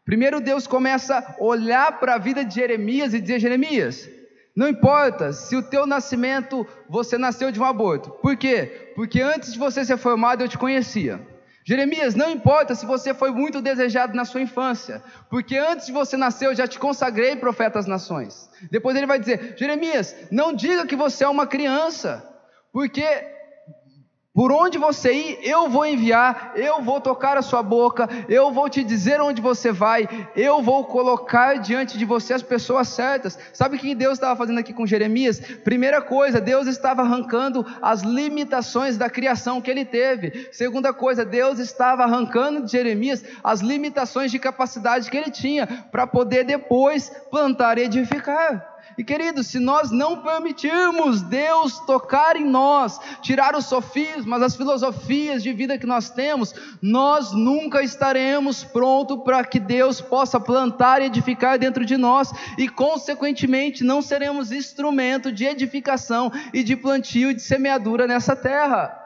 [0.05, 4.09] Primeiro Deus começa a olhar para a vida de Jeremias e dizer: Jeremias,
[4.55, 8.09] não importa se o teu nascimento você nasceu de um aborto.
[8.21, 8.93] Por quê?
[8.95, 11.19] Porque antes de você ser formado eu te conhecia.
[11.63, 16.17] Jeremias, não importa se você foi muito desejado na sua infância, porque antes de você
[16.17, 18.49] nascer eu já te consagrei profeta às nações.
[18.71, 22.27] Depois ele vai dizer: Jeremias, não diga que você é uma criança,
[22.71, 23.05] porque
[24.33, 28.69] por onde você ir, eu vou enviar, eu vou tocar a sua boca, eu vou
[28.69, 33.37] te dizer onde você vai, eu vou colocar diante de você as pessoas certas.
[33.51, 35.39] Sabe o que Deus estava fazendo aqui com Jeremias?
[35.39, 40.47] Primeira coisa, Deus estava arrancando as limitações da criação que ele teve.
[40.53, 46.07] Segunda coisa, Deus estava arrancando de Jeremias as limitações de capacidade que ele tinha, para
[46.07, 48.70] poder depois plantar e edificar.
[48.97, 55.41] E queridos, se nós não permitirmos Deus tocar em nós, tirar os sofismas, as filosofias
[55.41, 61.05] de vida que nós temos, nós nunca estaremos prontos para que Deus possa plantar e
[61.05, 67.33] edificar dentro de nós, e consequentemente não seremos instrumento de edificação e de plantio e
[67.33, 68.97] de semeadura nessa terra.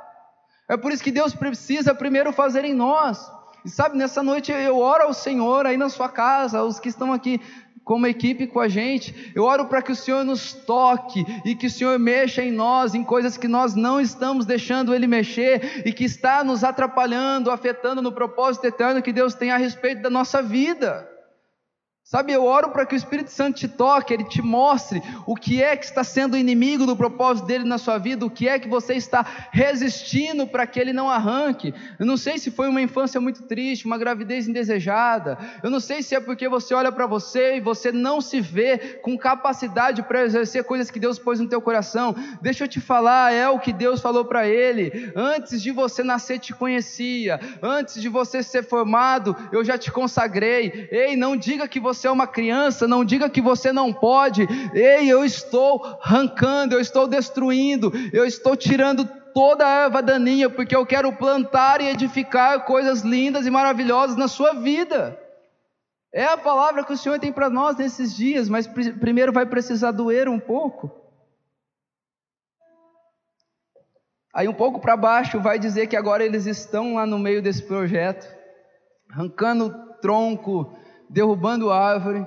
[0.68, 3.32] É por isso que Deus precisa primeiro fazer em nós.
[3.64, 7.12] E sabe, nessa noite eu oro ao Senhor aí na sua casa, os que estão
[7.12, 7.42] aqui
[7.86, 9.32] como equipe com a gente.
[9.36, 12.96] Eu oro para que o Senhor nos toque e que o Senhor mexa em nós,
[12.96, 18.02] em coisas que nós não estamos deixando Ele mexer e que está nos atrapalhando, afetando
[18.02, 21.15] no propósito eterno que Deus tem a respeito da nossa vida.
[22.08, 25.64] Sabe, eu oro para que o Espírito Santo te toque, ele te mostre o que
[25.64, 28.70] é que está sendo inimigo do propósito dele na sua vida, o que é que
[28.70, 31.74] você está resistindo para que ele não arranque.
[31.98, 35.36] Eu não sei se foi uma infância muito triste, uma gravidez indesejada.
[35.64, 39.00] Eu não sei se é porque você olha para você e você não se vê
[39.02, 42.16] com capacidade para exercer coisas que Deus pôs no teu coração.
[42.40, 45.12] Deixa eu te falar, é o que Deus falou para ele.
[45.16, 50.88] Antes de você nascer te conhecia, antes de você ser formado, eu já te consagrei.
[50.92, 54.48] Ei, não diga que você você é uma criança, não diga que você não pode.
[54.74, 60.76] Ei, eu estou arrancando, eu estou destruindo, eu estou tirando toda a erva daninha, porque
[60.76, 65.20] eu quero plantar e edificar coisas lindas e maravilhosas na sua vida.
[66.14, 69.92] É a palavra que o Senhor tem para nós nesses dias, mas primeiro vai precisar
[69.92, 70.90] doer um pouco.
[74.34, 77.64] Aí um pouco para baixo vai dizer que agora eles estão lá no meio desse
[77.64, 78.28] projeto,
[79.10, 80.78] arrancando tronco,
[81.10, 82.26] derrubando árvore,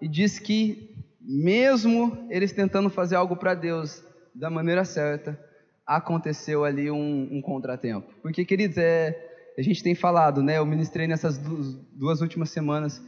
[0.00, 4.02] e diz que, mesmo eles tentando fazer algo para Deus
[4.34, 5.38] da maneira certa,
[5.86, 8.12] aconteceu ali um, um contratempo.
[8.20, 9.16] Porque, queridos, é,
[9.56, 10.58] a gente tem falado, né?
[10.58, 13.02] Eu ministrei nessas duas, duas últimas semanas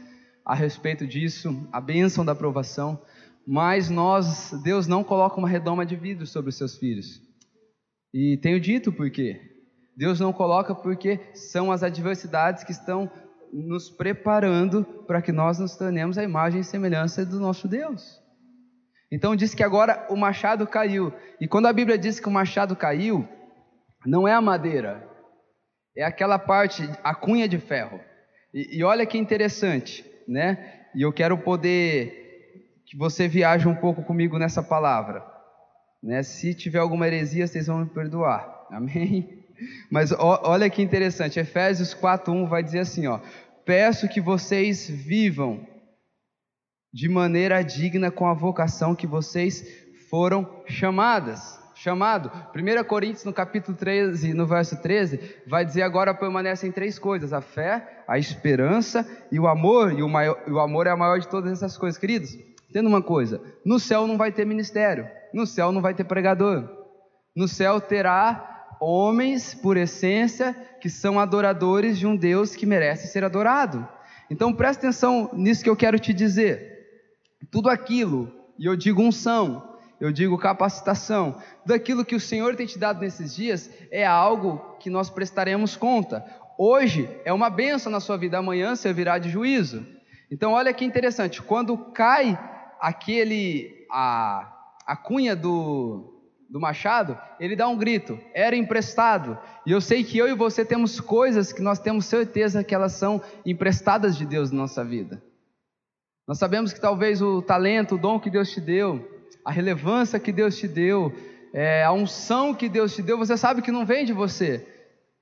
[0.45, 3.01] a respeito disso, a bênção da aprovação.
[3.47, 7.21] Mas nós, Deus não coloca uma redoma de vidro sobre os seus filhos.
[8.13, 9.41] E tenho dito por quê.
[9.97, 13.11] Deus não coloca porque são as adversidades que estão
[13.53, 18.23] nos preparando para que nós nos tornemos a imagem e semelhança do nosso Deus.
[19.11, 21.13] Então diz que agora o machado caiu.
[21.41, 23.27] E quando a Bíblia diz que o machado caiu,
[24.05, 25.09] não é a madeira,
[25.97, 28.01] é aquela parte, a cunha de ferro.
[28.53, 30.87] E, e olha que interessante, né?
[30.95, 35.25] E eu quero poder que você viaje um pouco comigo nessa palavra.
[36.03, 36.23] Né?
[36.23, 38.67] Se tiver alguma heresia, vocês vão me perdoar.
[38.71, 39.38] Amém?
[39.91, 43.21] Mas olha que interessante, Efésios 4:1 vai dizer assim, ó:
[43.65, 45.67] Peço que vocês vivam
[46.93, 49.65] de maneira digna com a vocação que vocês
[50.09, 51.59] foram chamadas.
[51.75, 52.33] Chamado.
[52.57, 57.41] 1 Coríntios no capítulo 13, no verso 13, vai dizer agora permanecem três coisas: a
[57.41, 61.29] fé, a esperança e o amor, e o, maior, o amor é a maior de
[61.29, 62.37] todas essas coisas, queridos.
[62.69, 66.69] Entenda uma coisa: no céu não vai ter ministério, no céu não vai ter pregador,
[67.37, 73.25] no céu terá homens, por essência, que são adoradores de um Deus que merece ser
[73.25, 73.87] adorado.
[74.31, 76.87] Então presta atenção nisso que eu quero te dizer.
[77.51, 82.67] Tudo aquilo, e eu digo unção, eu digo capacitação, tudo aquilo que o Senhor tem
[82.67, 86.25] te dado nesses dias é algo que nós prestaremos conta.
[86.57, 89.85] Hoje é uma benção na sua vida, amanhã servirá de juízo.
[90.31, 92.39] Então olha que interessante, quando cai
[92.81, 94.53] aquele a,
[94.87, 96.18] a cunha do,
[96.49, 99.39] do machado, ele dá um grito, era emprestado.
[99.67, 102.93] E eu sei que eu e você temos coisas que nós temos certeza que elas
[102.93, 105.23] são emprestadas de Deus na nossa vida.
[106.27, 109.07] Nós sabemos que talvez o talento, o dom que Deus te deu,
[109.45, 111.13] a relevância que Deus te deu,
[111.53, 114.67] é, a unção que Deus te deu, você sabe que não vem de você.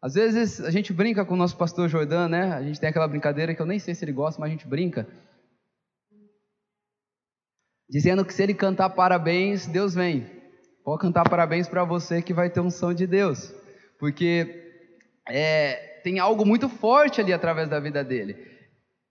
[0.00, 2.52] Às vezes a gente brinca com o nosso pastor Jordan, né?
[2.54, 4.66] A gente tem aquela brincadeira que eu nem sei se ele gosta, mas a gente
[4.66, 5.08] brinca.
[7.88, 10.35] Dizendo que se ele cantar parabéns, Deus vem.
[10.86, 13.52] Pode cantar parabéns para você que vai ter unção de Deus,
[13.98, 14.72] porque
[15.28, 18.36] é, tem algo muito forte ali através da vida dele.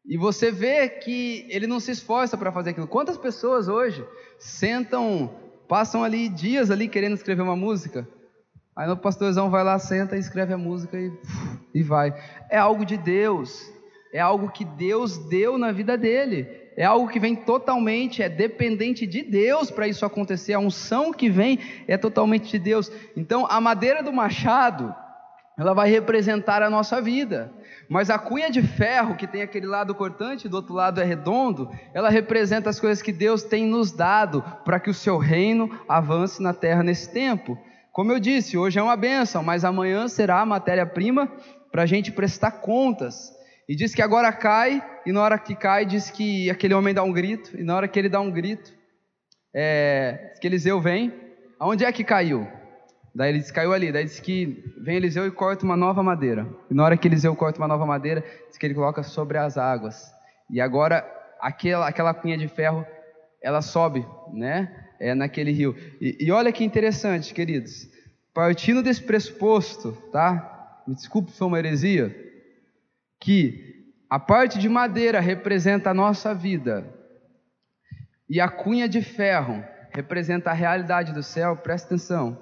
[0.05, 2.87] E você vê que ele não se esforça para fazer aquilo.
[2.87, 4.07] Quantas pessoas hoje
[4.39, 5.29] sentam,
[5.67, 8.07] passam ali dias ali querendo escrever uma música?
[8.73, 11.11] Aí o pastorzão vai lá, senta, escreve a música e,
[11.73, 12.15] e vai.
[12.49, 13.69] É algo de Deus.
[14.13, 19.07] É algo que Deus deu na vida dele é algo que vem totalmente, é dependente
[19.07, 20.53] de Deus para isso acontecer.
[20.53, 22.91] A unção que vem é totalmente de Deus.
[23.15, 24.93] Então, a madeira do machado,
[25.57, 27.51] ela vai representar a nossa vida.
[27.87, 31.69] Mas a cunha de ferro, que tem aquele lado cortante, do outro lado é redondo,
[31.93, 36.41] ela representa as coisas que Deus tem nos dado para que o seu reino avance
[36.41, 37.57] na terra nesse tempo.
[37.91, 41.31] Como eu disse, hoje é uma bênção, mas amanhã será a matéria-prima
[41.71, 43.33] para a gente prestar contas.
[43.67, 47.03] E diz que agora cai, e na hora que cai, diz que aquele homem dá
[47.03, 48.71] um grito, e na hora que ele dá um grito,
[49.53, 51.13] é, que Eliseu vem.
[51.57, 52.47] Aonde é que caiu?
[53.15, 53.91] Daí ele diz, caiu ali.
[53.91, 56.45] Daí diz que vem Eliseu e corta uma nova madeira.
[56.69, 59.57] E na hora que Eliseu corta uma nova madeira, diz que ele coloca sobre as
[59.57, 60.11] águas.
[60.51, 62.85] E agora aquela, aquela cunha de ferro,
[63.41, 64.69] ela sobe, né?
[64.99, 65.75] É naquele rio.
[66.01, 67.87] E, e olha que interessante, queridos.
[68.33, 70.81] Partindo desse pressuposto, tá?
[70.85, 72.24] Me desculpe se foi uma heresia
[73.25, 76.85] que a parte de madeira representa a nossa vida
[78.29, 82.37] e a cunha de ferro representa a realidade do céu, presta atenção.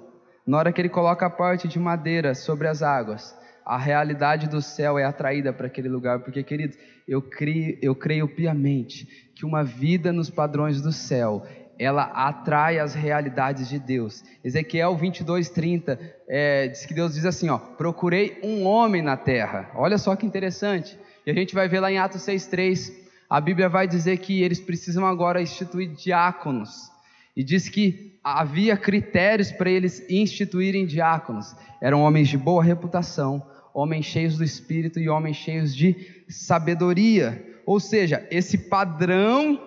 [0.46, 4.60] Na hora que ele coloca a parte de madeira sobre as águas, a realidade do
[4.60, 6.76] céu é atraída para aquele lugar, porque, queridos,
[7.08, 11.46] eu creio, eu creio piamente que uma vida nos padrões do céu
[11.84, 14.24] ela atrai as realidades de Deus.
[14.42, 19.70] Ezequiel 22, 30, é, diz que Deus diz assim: ó, procurei um homem na terra.
[19.74, 20.98] Olha só que interessante.
[21.26, 22.92] E a gente vai ver lá em Atos 6,3,
[23.28, 26.90] a Bíblia vai dizer que eles precisam agora instituir diáconos.
[27.36, 31.54] E diz que havia critérios para eles instituírem diáconos.
[31.80, 37.44] Eram homens de boa reputação, homens cheios do espírito e homens cheios de sabedoria.
[37.66, 39.60] Ou seja, esse padrão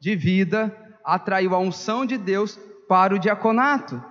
[0.00, 4.02] de vida atraiu a unção de Deus para o diaconato.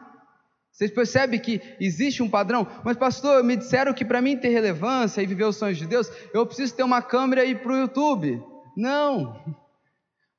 [0.71, 2.67] Vocês percebem que existe um padrão?
[2.84, 6.12] Mas, pastor, me disseram que para mim ter relevância e viver os sonhos de Deus,
[6.34, 8.41] eu preciso ter uma câmera e ir para o YouTube.
[8.75, 9.39] Não.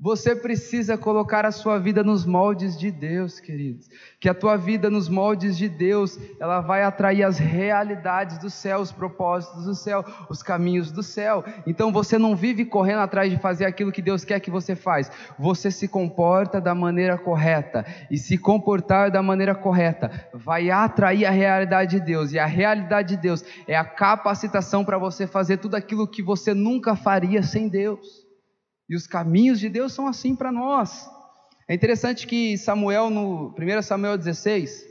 [0.04, 3.88] Você precisa colocar a sua vida nos moldes de Deus, queridos.
[4.20, 8.80] Que a tua vida nos moldes de Deus, ela vai atrair as realidades do céu,
[8.80, 11.42] os propósitos do céu, os caminhos do céu.
[11.66, 15.10] Então você não vive correndo atrás de fazer aquilo que Deus quer que você faz.
[15.38, 21.30] Você se comporta da maneira correta e se comportar da maneira correta vai atrair a
[21.30, 22.30] realidade de Deus.
[22.30, 26.52] E a realidade de Deus é a capacitação para você fazer tudo aquilo que você
[26.52, 28.23] nunca faria sem Deus.
[28.88, 31.08] E os caminhos de Deus são assim para nós.
[31.66, 34.84] É interessante que Samuel, no 1 Samuel 16,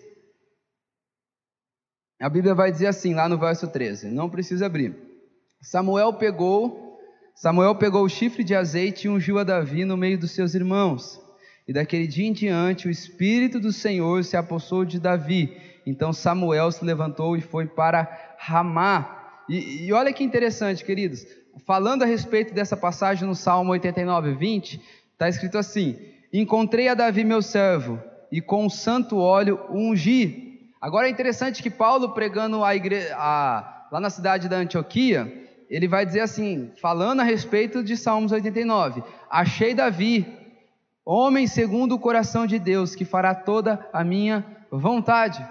[2.20, 4.96] a Bíblia vai dizer assim, lá no verso 13, não precisa abrir.
[5.62, 7.00] Samuel pegou,
[7.36, 11.22] Samuel pegou o chifre de azeite e ungiu a Davi no meio dos seus irmãos.
[11.68, 15.56] E daquele dia em diante, o Espírito do Senhor se apossou de Davi.
[15.86, 19.44] Então Samuel se levantou e foi para Ramá.
[19.48, 24.82] E, e olha que interessante, queridos falando a respeito dessa passagem no Salmo 89, 20,
[25.12, 25.98] está escrito assim:
[26.32, 28.00] Encontrei a Davi, meu servo,
[28.32, 30.72] e com o santo óleo ungi.
[30.82, 33.08] Agora é interessante que Paulo, pregando a igre...
[33.14, 33.88] a...
[33.92, 35.32] lá na cidade da Antioquia,
[35.70, 40.26] ele vai dizer assim, falando a respeito de Salmos 89: Achei Davi,
[41.06, 45.46] homem segundo o coração de Deus, que fará toda a minha vontade.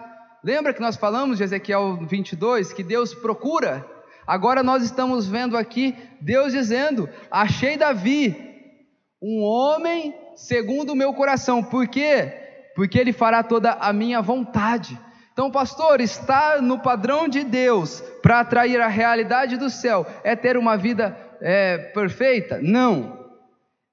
[0.45, 3.87] Lembra que nós falamos de Ezequiel 22 que Deus procura
[4.27, 8.37] Agora nós estamos vendo aqui Deus dizendo: Achei Davi,
[9.21, 11.63] um homem segundo o meu coração.
[11.63, 12.33] Por quê?
[12.75, 14.99] Porque ele fará toda a minha vontade.
[15.33, 20.57] Então, pastor, estar no padrão de Deus para atrair a realidade do céu é ter
[20.57, 22.61] uma vida é, perfeita?
[22.63, 23.21] Não.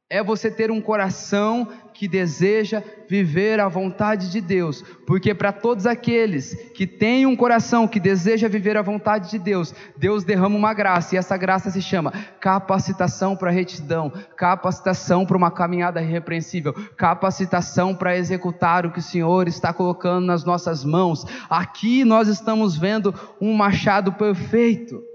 [0.09, 1.67] É você ter um coração
[1.99, 7.89] que deseja viver a vontade de Deus, porque para todos aqueles que têm um coração
[7.89, 11.81] que deseja viver a vontade de Deus, Deus derrama uma graça, e essa graça se
[11.81, 19.03] chama capacitação para retidão, capacitação para uma caminhada irrepreensível, capacitação para executar o que o
[19.03, 21.25] Senhor está colocando nas nossas mãos.
[21.49, 25.08] Aqui nós estamos vendo um machado perfeito.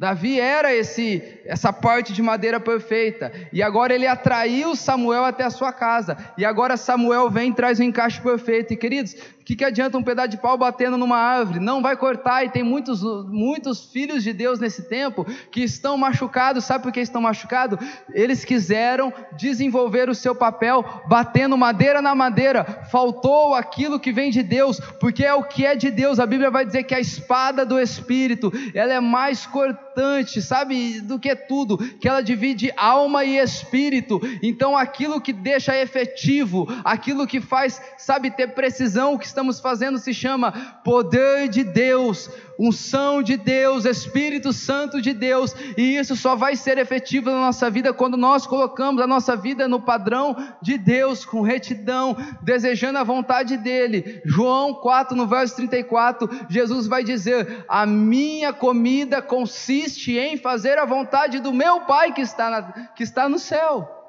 [0.00, 5.50] Davi era esse essa parte de madeira perfeita, e agora ele atraiu Samuel até a
[5.50, 6.16] sua casa.
[6.38, 8.72] E agora Samuel vem e traz o um encaixe perfeito.
[8.72, 9.14] E queridos,
[9.50, 11.58] que, que adianta um pedaço de pau batendo numa árvore?
[11.58, 16.64] Não vai cortar, e tem muitos, muitos filhos de Deus nesse tempo que estão machucados.
[16.64, 17.78] Sabe por que estão machucados?
[18.12, 22.64] Eles quiseram desenvolver o seu papel batendo madeira na madeira.
[22.90, 26.20] Faltou aquilo que vem de Deus, porque é o que é de Deus.
[26.20, 31.18] A Bíblia vai dizer que a espada do Espírito, ela é mais cortante, sabe, do
[31.18, 34.20] que tudo, que ela divide alma e espírito.
[34.42, 39.98] Então aquilo que deixa efetivo, aquilo que faz, sabe, ter precisão, o que estamos fazendo
[39.98, 40.52] se chama
[40.84, 42.28] poder de Deus,
[42.58, 47.70] unção de Deus, Espírito Santo de Deus, e isso só vai ser efetivo na nossa
[47.70, 53.02] vida quando nós colocamos a nossa vida no padrão de Deus, com retidão, desejando a
[53.02, 54.20] vontade dEle.
[54.26, 60.84] João 4, no verso 34, Jesus vai dizer: A minha comida consiste em fazer a
[60.84, 62.62] vontade do meu Pai que está, na,
[62.94, 63.99] que está no céu.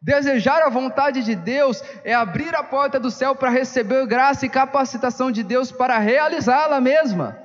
[0.00, 4.48] Desejar a vontade de Deus é abrir a porta do céu para receber graça e
[4.48, 7.36] capacitação de Deus para realizá-la mesma.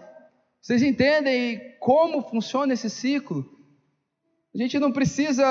[0.62, 3.44] Vocês entendem como funciona esse ciclo?
[4.54, 5.44] A gente não precisa,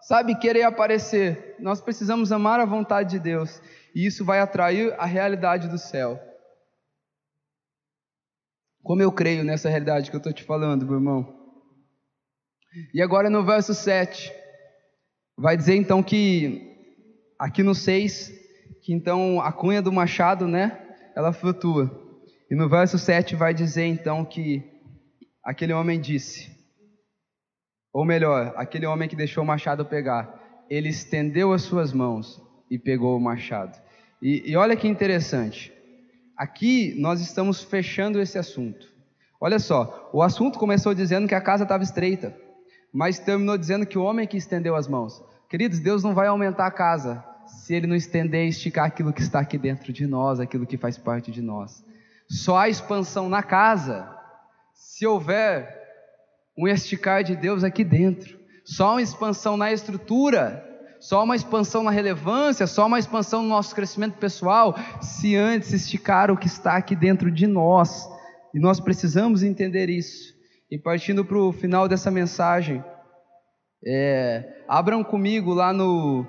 [0.00, 1.56] sabe, querer aparecer.
[1.58, 3.60] Nós precisamos amar a vontade de Deus.
[3.92, 6.22] E isso vai atrair a realidade do céu.
[8.84, 11.36] Como eu creio nessa realidade que eu estou te falando, meu irmão.
[12.94, 14.32] E agora no verso 7,
[15.38, 16.76] vai dizer então que,
[17.38, 18.32] aqui no 6,
[18.82, 20.76] que então a cunha do machado, né,
[21.14, 21.90] ela flutua.
[22.50, 24.62] E no verso 7 vai dizer então que
[25.44, 26.50] aquele homem disse,
[27.92, 32.78] ou melhor, aquele homem que deixou o machado pegar, ele estendeu as suas mãos e
[32.78, 33.80] pegou o machado.
[34.20, 35.72] E, e olha que interessante,
[36.36, 38.88] aqui nós estamos fechando esse assunto.
[39.40, 42.36] Olha só, o assunto começou dizendo que a casa estava estreita,
[42.92, 45.22] mas terminou dizendo que o homem que estendeu as mãos.
[45.48, 49.22] Queridos, Deus não vai aumentar a casa se ele não estender e esticar aquilo que
[49.22, 51.84] está aqui dentro de nós, aquilo que faz parte de nós.
[52.28, 54.08] Só há expansão na casa
[54.74, 55.78] se houver
[56.56, 58.38] um esticar de Deus aqui dentro.
[58.64, 60.62] Só uma expansão na estrutura,
[61.00, 66.30] só uma expansão na relevância, só uma expansão no nosso crescimento pessoal, se antes esticar
[66.30, 68.06] o que está aqui dentro de nós.
[68.52, 70.37] E nós precisamos entender isso.
[70.70, 72.84] E partindo para o final dessa mensagem,
[73.84, 76.26] é, abram comigo lá no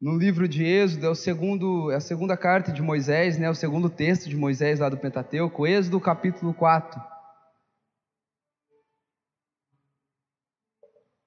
[0.00, 3.54] no livro de Êxodo, é, o segundo, é a segunda carta de Moisés, né, o
[3.54, 7.00] segundo texto de Moisés lá do Pentateuco, Êxodo capítulo 4.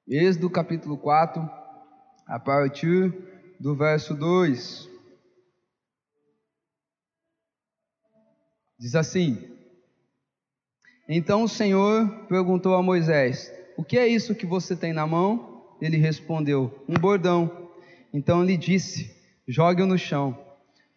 [0.07, 1.41] Êxodo capítulo 4,
[2.27, 3.11] a partir
[3.59, 4.87] do verso 2.
[8.79, 9.58] Diz assim:
[11.11, 15.73] Então o Senhor perguntou a Moisés: O que é isso que você tem na mão?
[15.81, 17.71] Ele respondeu: Um bordão.
[18.13, 19.09] Então lhe disse:
[19.47, 20.37] Jogue-o no chão.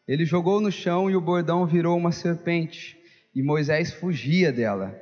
[0.07, 2.99] Ele jogou no chão e o bordão virou uma serpente,
[3.35, 4.95] e Moisés fugia dela.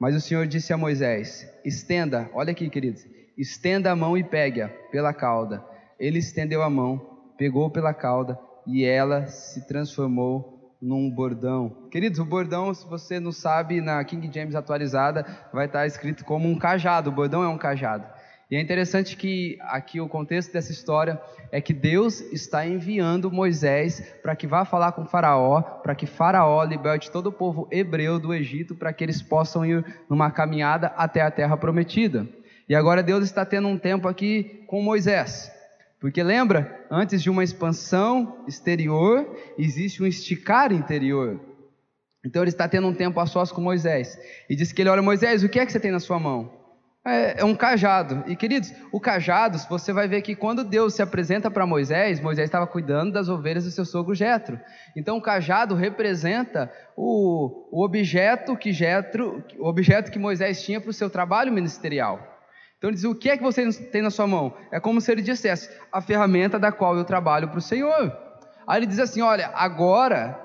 [0.00, 3.04] Mas o Senhor disse a Moisés: Estenda, olha aqui, queridos,
[3.36, 5.62] estenda a mão e pegue-a pela cauda.
[6.00, 6.98] Ele estendeu a mão,
[7.36, 10.53] pegou pela cauda, e ela se transformou
[10.84, 11.88] num bordão.
[11.90, 16.46] Queridos, o bordão, se você não sabe, na King James atualizada, vai estar escrito como
[16.46, 17.08] um cajado.
[17.08, 18.04] O bordão é um cajado.
[18.50, 21.18] E é interessante que aqui o contexto dessa história
[21.50, 26.62] é que Deus está enviando Moisés para que vá falar com Faraó, para que Faraó
[26.62, 31.22] liberte todo o povo hebreu do Egito, para que eles possam ir numa caminhada até
[31.22, 32.28] a terra prometida.
[32.68, 35.50] E agora Deus está tendo um tempo aqui com Moisés.
[36.04, 39.26] Porque lembra, antes de uma expansão exterior,
[39.56, 41.40] existe um esticar interior.
[42.22, 44.20] Então ele está tendo um tempo a sós com Moisés.
[44.46, 46.52] E diz que ele olha, Moisés, o que é que você tem na sua mão?
[47.06, 48.22] É, é, um cajado.
[48.26, 52.48] E queridos, o cajado, você vai ver que quando Deus se apresenta para Moisés, Moisés
[52.48, 54.60] estava cuidando das ovelhas do seu sogro Jetro.
[54.94, 60.90] Então o cajado representa o, o objeto que Jetro, o objeto que Moisés tinha para
[60.90, 62.33] o seu trabalho ministerial.
[62.84, 64.52] Então ele diz: o que é que você tem na sua mão?
[64.70, 68.14] É como se ele dissesse: a ferramenta da qual eu trabalho para o Senhor.
[68.66, 70.38] Aí ele diz assim: olha, agora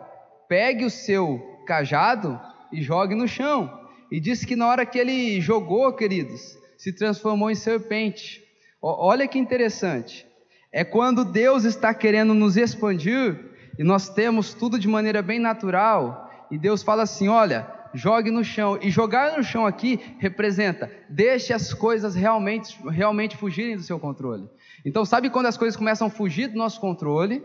[0.47, 1.37] pegue o seu
[1.67, 2.39] cajado
[2.71, 3.69] e jogue no chão.
[4.09, 8.41] E disse que na hora que ele jogou, queridos, se transformou em serpente.
[8.81, 10.25] Olha que interessante.
[10.71, 13.37] É quando Deus está querendo nos expandir
[13.77, 18.43] e nós temos tudo de maneira bem natural, e Deus fala assim: olha, jogue no
[18.43, 18.77] chão.
[18.81, 24.47] E jogar no chão aqui representa, deixe as coisas realmente, realmente fugirem do seu controle.
[24.85, 27.43] Então, sabe quando as coisas começam a fugir do nosso controle?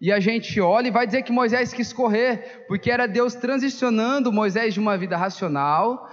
[0.00, 4.32] E a gente olha e vai dizer que Moisés quis correr, porque era Deus transicionando
[4.32, 6.08] Moisés de uma vida racional,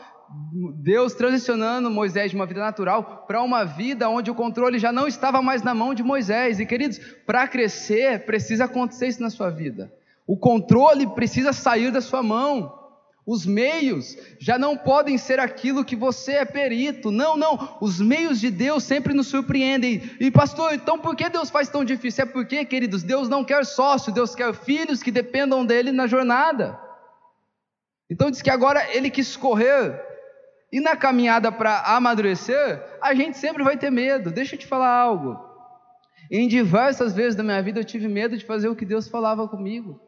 [0.81, 5.07] Deus transicionando Moisés de uma vida natural para uma vida onde o controle já não
[5.07, 6.59] estava mais na mão de Moisés.
[6.59, 9.93] E queridos, para crescer, precisa acontecer isso na sua vida.
[10.25, 12.84] O controle precisa sair da sua mão.
[13.25, 17.09] Os meios já não podem ser aquilo que você é perito.
[17.09, 17.77] Não, não.
[17.81, 20.11] Os meios de Deus sempre nos surpreendem.
[20.19, 22.23] E pastor, então por que Deus faz tão difícil?
[22.23, 26.79] É porque, queridos, Deus não quer sócio, Deus quer filhos que dependam dele na jornada.
[28.07, 29.99] Então diz que agora ele quis correr.
[30.71, 34.29] E na caminhada para amadurecer, a gente sempre vai ter medo.
[34.29, 35.43] Deixa eu te falar algo.
[36.29, 39.47] Em diversas vezes da minha vida eu tive medo de fazer o que Deus falava
[39.47, 40.04] comigo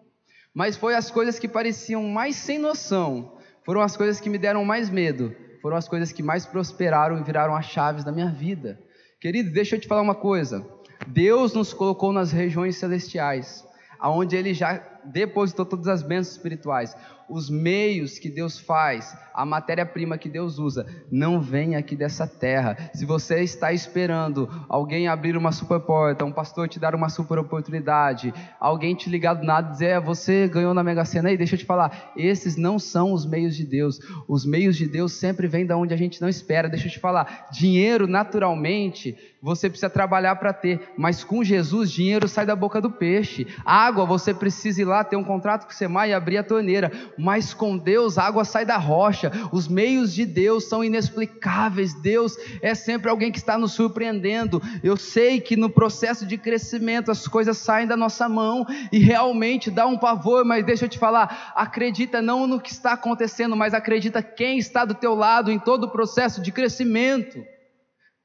[0.57, 4.65] mas foi as coisas que pareciam mais sem noção, foram as coisas que me deram
[4.65, 8.81] mais medo, foram as coisas que mais prosperaram e viraram as chaves da minha vida.
[9.21, 10.67] Querido, deixa eu te falar uma coisa.
[11.05, 13.63] Deus nos colocou nas regiões celestiais,
[13.99, 16.97] aonde Ele já depositou todas as bênçãos espirituais
[17.29, 22.89] os meios que Deus faz, a matéria-prima que Deus usa, não vem aqui dessa terra.
[22.93, 27.37] Se você está esperando alguém abrir uma super porta, um pastor te dar uma super
[27.37, 31.37] oportunidade, alguém te ligar do nada e dizer, é, você ganhou na Mega Sena aí,
[31.37, 33.99] deixa eu te falar, esses não são os meios de Deus.
[34.27, 36.67] Os meios de Deus sempre vêm da onde a gente não espera.
[36.67, 42.27] Deixa eu te falar, dinheiro naturalmente você precisa trabalhar para ter, mas com Jesus dinheiro
[42.27, 43.47] sai da boca do peixe.
[43.63, 46.91] Água você precisa ir lá ter um contrato com o Semar e abrir a torneira
[47.17, 49.26] mas com Deus água sai da rocha.
[49.51, 51.93] Os meios de Deus são inexplicáveis.
[51.93, 54.61] Deus é sempre alguém que está nos surpreendendo.
[54.83, 59.71] Eu sei que no processo de crescimento as coisas saem da nossa mão e realmente
[59.71, 63.73] dá um pavor, mas deixa eu te falar, acredita não no que está acontecendo, mas
[63.73, 67.43] acredita quem está do teu lado em todo o processo de crescimento.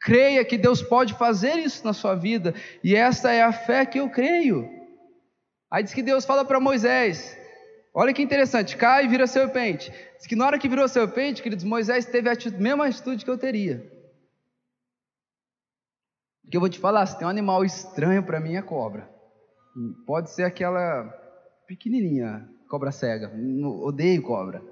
[0.00, 4.00] Creia que Deus pode fazer isso na sua vida, e essa é a fé que
[4.00, 4.68] eu creio.
[5.70, 7.38] Aí diz que Deus fala para Moisés:
[7.94, 9.92] Olha que interessante, cai e vira serpente.
[10.16, 13.36] Diz que na hora que virou serpente, queridos, Moisés teve a mesma atitude que eu
[13.36, 13.86] teria.
[16.42, 19.10] Porque eu vou te falar, se tem um animal estranho para mim é cobra.
[20.06, 21.04] Pode ser aquela
[21.66, 23.30] pequenininha, cobra cega.
[23.82, 24.62] Odeio cobra.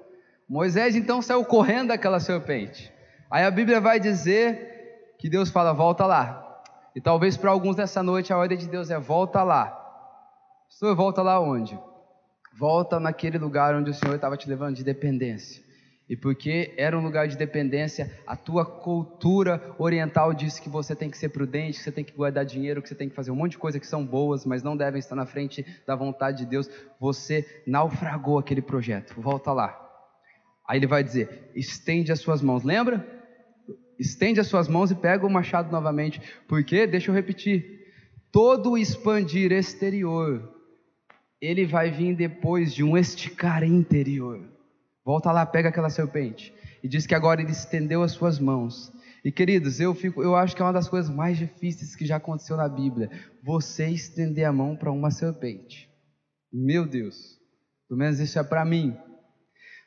[0.49, 2.91] Moisés então saiu correndo daquela serpente.
[3.29, 6.63] Aí a Bíblia vai dizer que Deus fala: volta lá.
[6.95, 9.77] E talvez para alguns nessa noite a ordem de Deus é: volta lá.
[10.69, 11.79] Senhor, volta lá onde?
[12.57, 15.63] Volta naquele lugar onde o Senhor estava te levando de dependência.
[16.11, 21.09] E porque era um lugar de dependência, a tua cultura oriental disse que você tem
[21.09, 23.35] que ser prudente, que você tem que guardar dinheiro, que você tem que fazer um
[23.35, 26.45] monte de coisas que são boas, mas não devem estar na frente da vontade de
[26.47, 26.69] Deus.
[26.99, 29.13] Você naufragou aquele projeto.
[29.21, 29.79] Volta lá.
[30.67, 32.63] Aí ele vai dizer: estende as suas mãos.
[32.63, 33.07] Lembra?
[33.97, 36.21] Estende as suas mãos e pega o machado novamente.
[36.45, 37.85] Porque, deixa eu repetir:
[38.33, 40.60] todo expandir exterior
[41.41, 44.47] ele vai vir depois de um esticar interior.
[45.03, 46.53] Volta lá, pega aquela serpente.
[46.83, 48.93] E diz que agora ele estendeu as suas mãos.
[49.25, 52.17] E queridos, eu, fico, eu acho que é uma das coisas mais difíceis que já
[52.17, 53.09] aconteceu na Bíblia.
[53.43, 55.89] Você estender a mão para uma serpente.
[56.53, 57.39] Meu Deus,
[57.87, 58.95] pelo menos isso é para mim.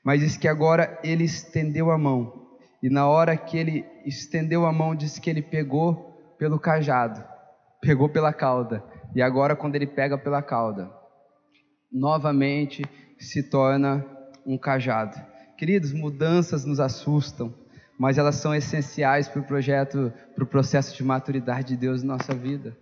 [0.04, 2.48] Mas diz que agora ele estendeu a mão.
[2.82, 7.24] E na hora que ele estendeu a mão, diz que ele pegou pelo cajado,
[7.80, 8.84] pegou pela cauda.
[9.14, 10.90] E agora, quando ele pega pela cauda,
[11.94, 12.82] novamente
[13.18, 14.04] se torna
[14.44, 15.16] um cajado.
[15.56, 17.54] Queridos, mudanças nos assustam,
[17.96, 22.16] mas elas são essenciais para o projeto, para o processo de maturidade de Deus na
[22.16, 22.76] nossa vida.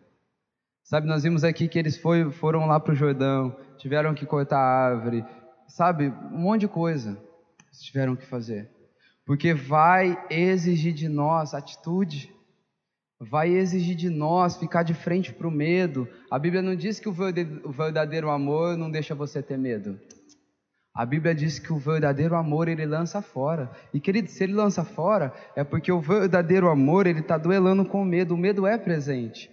[0.82, 4.58] Sabe, nós vimos aqui que eles foi, foram lá para o Jordão, tiveram que cortar
[4.58, 5.24] a árvore,
[5.68, 7.10] sabe, um monte de coisa
[7.66, 8.70] eles tiveram que fazer,
[9.24, 12.34] porque vai exigir de nós atitude
[13.30, 16.08] vai exigir de nós ficar de frente para o medo.
[16.30, 19.98] A Bíblia não diz que o verdadeiro amor não deixa você ter medo.
[20.94, 23.70] A Bíblia diz que o verdadeiro amor ele lança fora.
[23.94, 28.02] E querido, se ele lança fora, é porque o verdadeiro amor ele está duelando com
[28.02, 28.34] o medo.
[28.34, 29.50] O medo é presente.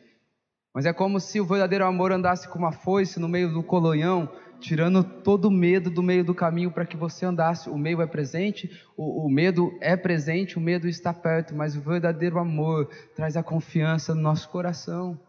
[0.73, 4.29] Mas é como se o verdadeiro amor andasse com uma foice no meio do colonhão,
[4.59, 7.69] tirando todo o medo do meio do caminho para que você andasse.
[7.69, 11.81] O meio é presente, o, o, medo é presente, o medo está perto, mas o
[11.81, 15.19] verdadeiro amor traz a confiança no nosso coração.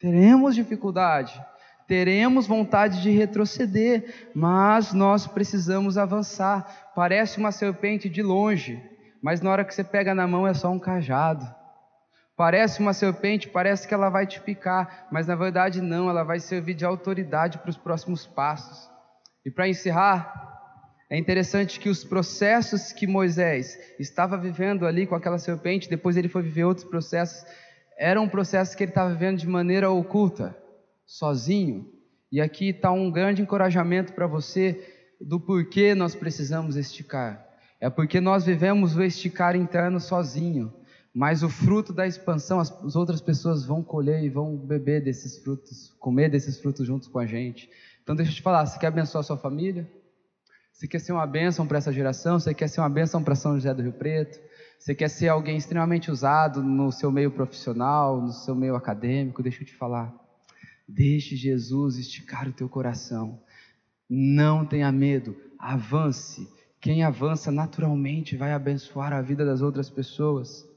[0.00, 1.40] Teremos dificuldade,
[1.86, 6.92] teremos vontade de retroceder, mas nós precisamos avançar.
[6.94, 8.82] Parece uma serpente de longe,
[9.22, 11.57] mas na hora que você pega na mão é só um cajado.
[12.38, 16.38] Parece uma serpente, parece que ela vai te picar, mas na verdade não, ela vai
[16.38, 18.88] servir de autoridade para os próximos passos.
[19.44, 20.56] E para encerrar,
[21.10, 26.28] é interessante que os processos que Moisés estava vivendo ali com aquela serpente, depois ele
[26.28, 27.44] foi viver outros processos,
[27.98, 30.56] eram processos que ele estava vivendo de maneira oculta,
[31.04, 31.92] sozinho.
[32.30, 34.80] E aqui está um grande encorajamento para você
[35.20, 37.44] do porquê nós precisamos esticar.
[37.80, 40.72] É porque nós vivemos o esticar interno sozinho,
[41.14, 45.38] mas o fruto da expansão as, as outras pessoas vão colher e vão beber desses
[45.38, 47.68] frutos, comer desses frutos juntos com a gente.
[48.02, 49.88] Então deixa eu te falar, você quer abençoar a sua família?
[50.72, 52.38] Você quer ser uma bênção para essa geração?
[52.38, 54.38] Você quer ser uma bênção para São José do Rio Preto?
[54.78, 59.42] Você quer ser alguém extremamente usado no seu meio profissional, no seu meio acadêmico?
[59.42, 60.14] Deixa eu te falar.
[60.86, 63.42] Deixe Jesus esticar o teu coração.
[64.08, 65.34] Não tenha medo.
[65.58, 66.48] Avance.
[66.80, 70.67] Quem avança naturalmente vai abençoar a vida das outras pessoas.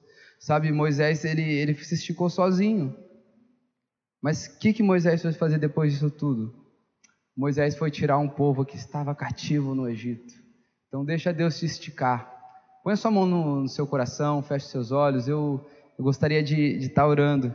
[0.41, 2.97] Sabe, Moisés, ele, ele se esticou sozinho.
[4.19, 6.51] Mas o que, que Moisés foi fazer depois disso tudo?
[7.37, 10.33] Moisés foi tirar um povo que estava cativo no Egito.
[10.87, 12.27] Então deixa Deus te esticar.
[12.83, 15.27] Põe sua mão no, no seu coração, feche seus olhos.
[15.27, 15.63] Eu,
[15.95, 17.53] eu gostaria de, de estar orando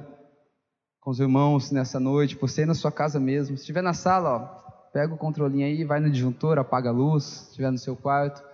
[1.00, 3.56] com os irmãos nessa noite, por na sua casa mesmo.
[3.56, 7.24] Se estiver na sala, ó, pega o controlinho aí, vai no disjuntor, apaga a luz,
[7.24, 8.44] se estiver no seu quarto,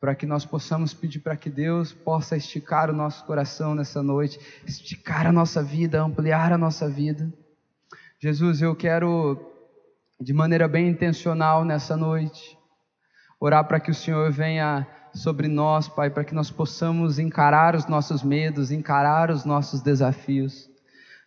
[0.00, 4.38] para que nós possamos pedir para que Deus possa esticar o nosso coração nessa noite,
[4.66, 7.32] esticar a nossa vida, ampliar a nossa vida.
[8.20, 9.38] Jesus, eu quero
[10.20, 12.56] de maneira bem intencional nessa noite.
[13.38, 17.86] Orar para que o Senhor venha sobre nós, Pai, para que nós possamos encarar os
[17.86, 20.68] nossos medos, encarar os nossos desafios.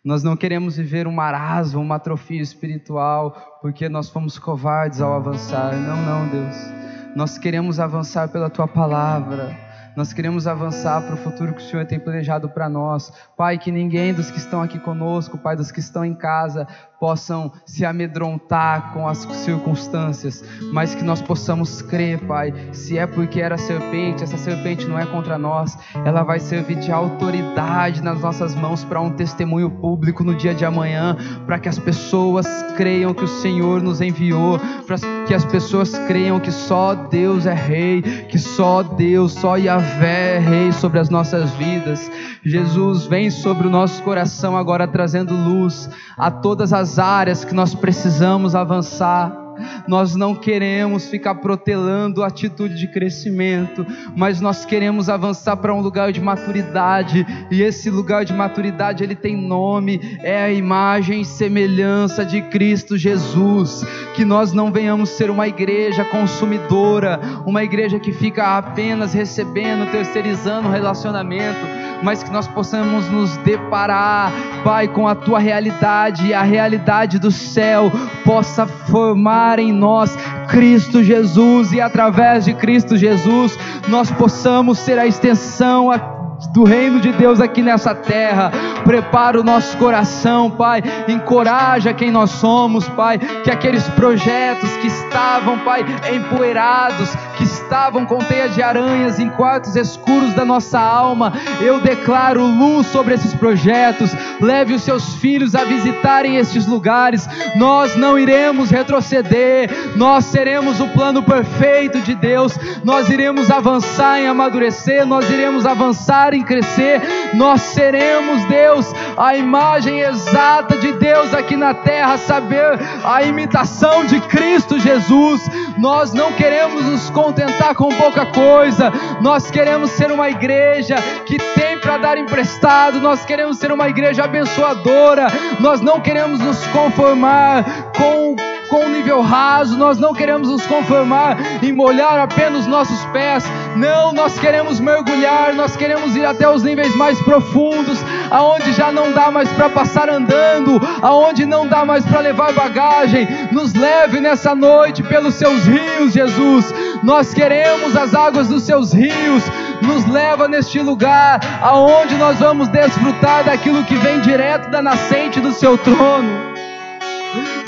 [0.04, 5.74] Nós não queremos viver um marasmo, uma atrofia espiritual, porque nós fomos covardes ao avançar.
[5.74, 6.79] Não, não, Deus.
[7.14, 11.84] Nós queremos avançar pela tua palavra nós queremos avançar para o futuro que o Senhor
[11.84, 13.12] tem planejado para nós.
[13.36, 16.66] Pai, que ninguém dos que estão aqui conosco, Pai, dos que estão em casa,
[17.00, 23.40] possam se amedrontar com as circunstâncias, mas que nós possamos crer, Pai, se é porque
[23.40, 28.54] era serpente, essa serpente não é contra nós, ela vai servir de autoridade nas nossas
[28.54, 32.46] mãos para um testemunho público no dia de amanhã, para que as pessoas
[32.76, 37.54] creiam que o Senhor nos enviou, para que as pessoas creiam que só Deus é
[37.54, 42.10] rei, que só Deus, só Yahvé é rei sobre as nossas vidas.
[42.42, 47.74] Jesus vem sobre o nosso coração agora trazendo luz a todas as áreas que nós
[47.74, 49.39] precisamos avançar.
[49.86, 53.86] Nós não queremos ficar protelando a atitude de crescimento,
[54.16, 59.14] mas nós queremos avançar para um lugar de maturidade, e esse lugar de maturidade ele
[59.14, 63.84] tem nome, é a imagem e semelhança de Cristo Jesus.
[64.14, 70.68] Que nós não venhamos ser uma igreja consumidora, uma igreja que fica apenas recebendo, terceirizando
[70.68, 74.32] o relacionamento, mas que nós possamos nos deparar,
[74.64, 77.90] Pai, com a tua realidade e a realidade do céu
[78.24, 80.16] possa formar em nós
[80.48, 87.00] Cristo Jesus e através de Cristo Jesus nós possamos ser a extensão, a do reino
[87.00, 88.50] de Deus aqui nessa terra.
[88.84, 90.82] Prepara o nosso coração, Pai.
[91.08, 93.18] Encoraja quem nós somos, Pai.
[93.18, 95.84] Que aqueles projetos que estavam, Pai,
[96.14, 102.44] empoeirados, que estavam com teia de aranhas em quartos escuros da nossa alma, eu declaro
[102.44, 104.10] luz sobre esses projetos.
[104.40, 107.28] Leve os seus filhos a visitarem estes lugares.
[107.56, 109.70] Nós não iremos retroceder.
[109.96, 112.58] Nós seremos o plano perfeito de Deus.
[112.82, 115.06] Nós iremos avançar em amadurecer.
[115.06, 117.00] Nós iremos avançar em crescer,
[117.34, 124.20] nós seremos, Deus, a imagem exata de Deus aqui na terra, saber a imitação de
[124.20, 125.48] Cristo Jesus.
[125.78, 131.78] Nós não queremos nos contentar com pouca coisa, nós queremos ser uma igreja que tem
[131.78, 135.26] para dar emprestado, nós queremos ser uma igreja abençoadora,
[135.58, 137.64] nós não queremos nos conformar
[137.96, 138.36] com
[138.70, 143.44] com um nível raso, nós não queremos nos conformar em molhar apenas os nossos pés,
[143.76, 147.98] não, nós queremos mergulhar, nós queremos ir até os níveis mais profundos,
[148.30, 153.26] aonde já não dá mais para passar andando, aonde não dá mais para levar bagagem,
[153.50, 159.42] nos leve nessa noite pelos seus rios, Jesus, nós queremos as águas dos seus rios,
[159.82, 165.50] nos leva neste lugar, aonde nós vamos desfrutar daquilo que vem direto da nascente do
[165.52, 166.49] seu trono.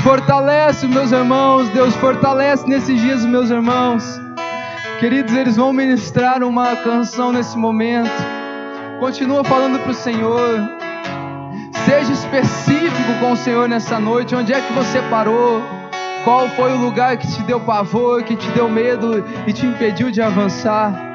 [0.02, 4.20] Fortalece meus irmãos, Deus, fortalece nesses dias os meus irmãos.
[4.98, 8.10] Queridos, eles vão ministrar uma canção nesse momento.
[8.98, 10.60] Continua falando para o Senhor.
[11.84, 14.34] Seja específico com o Senhor nessa noite.
[14.34, 15.62] Onde é que você parou?
[16.24, 20.10] Qual foi o lugar que te deu pavor, que te deu medo e te impediu
[20.10, 21.12] de avançar?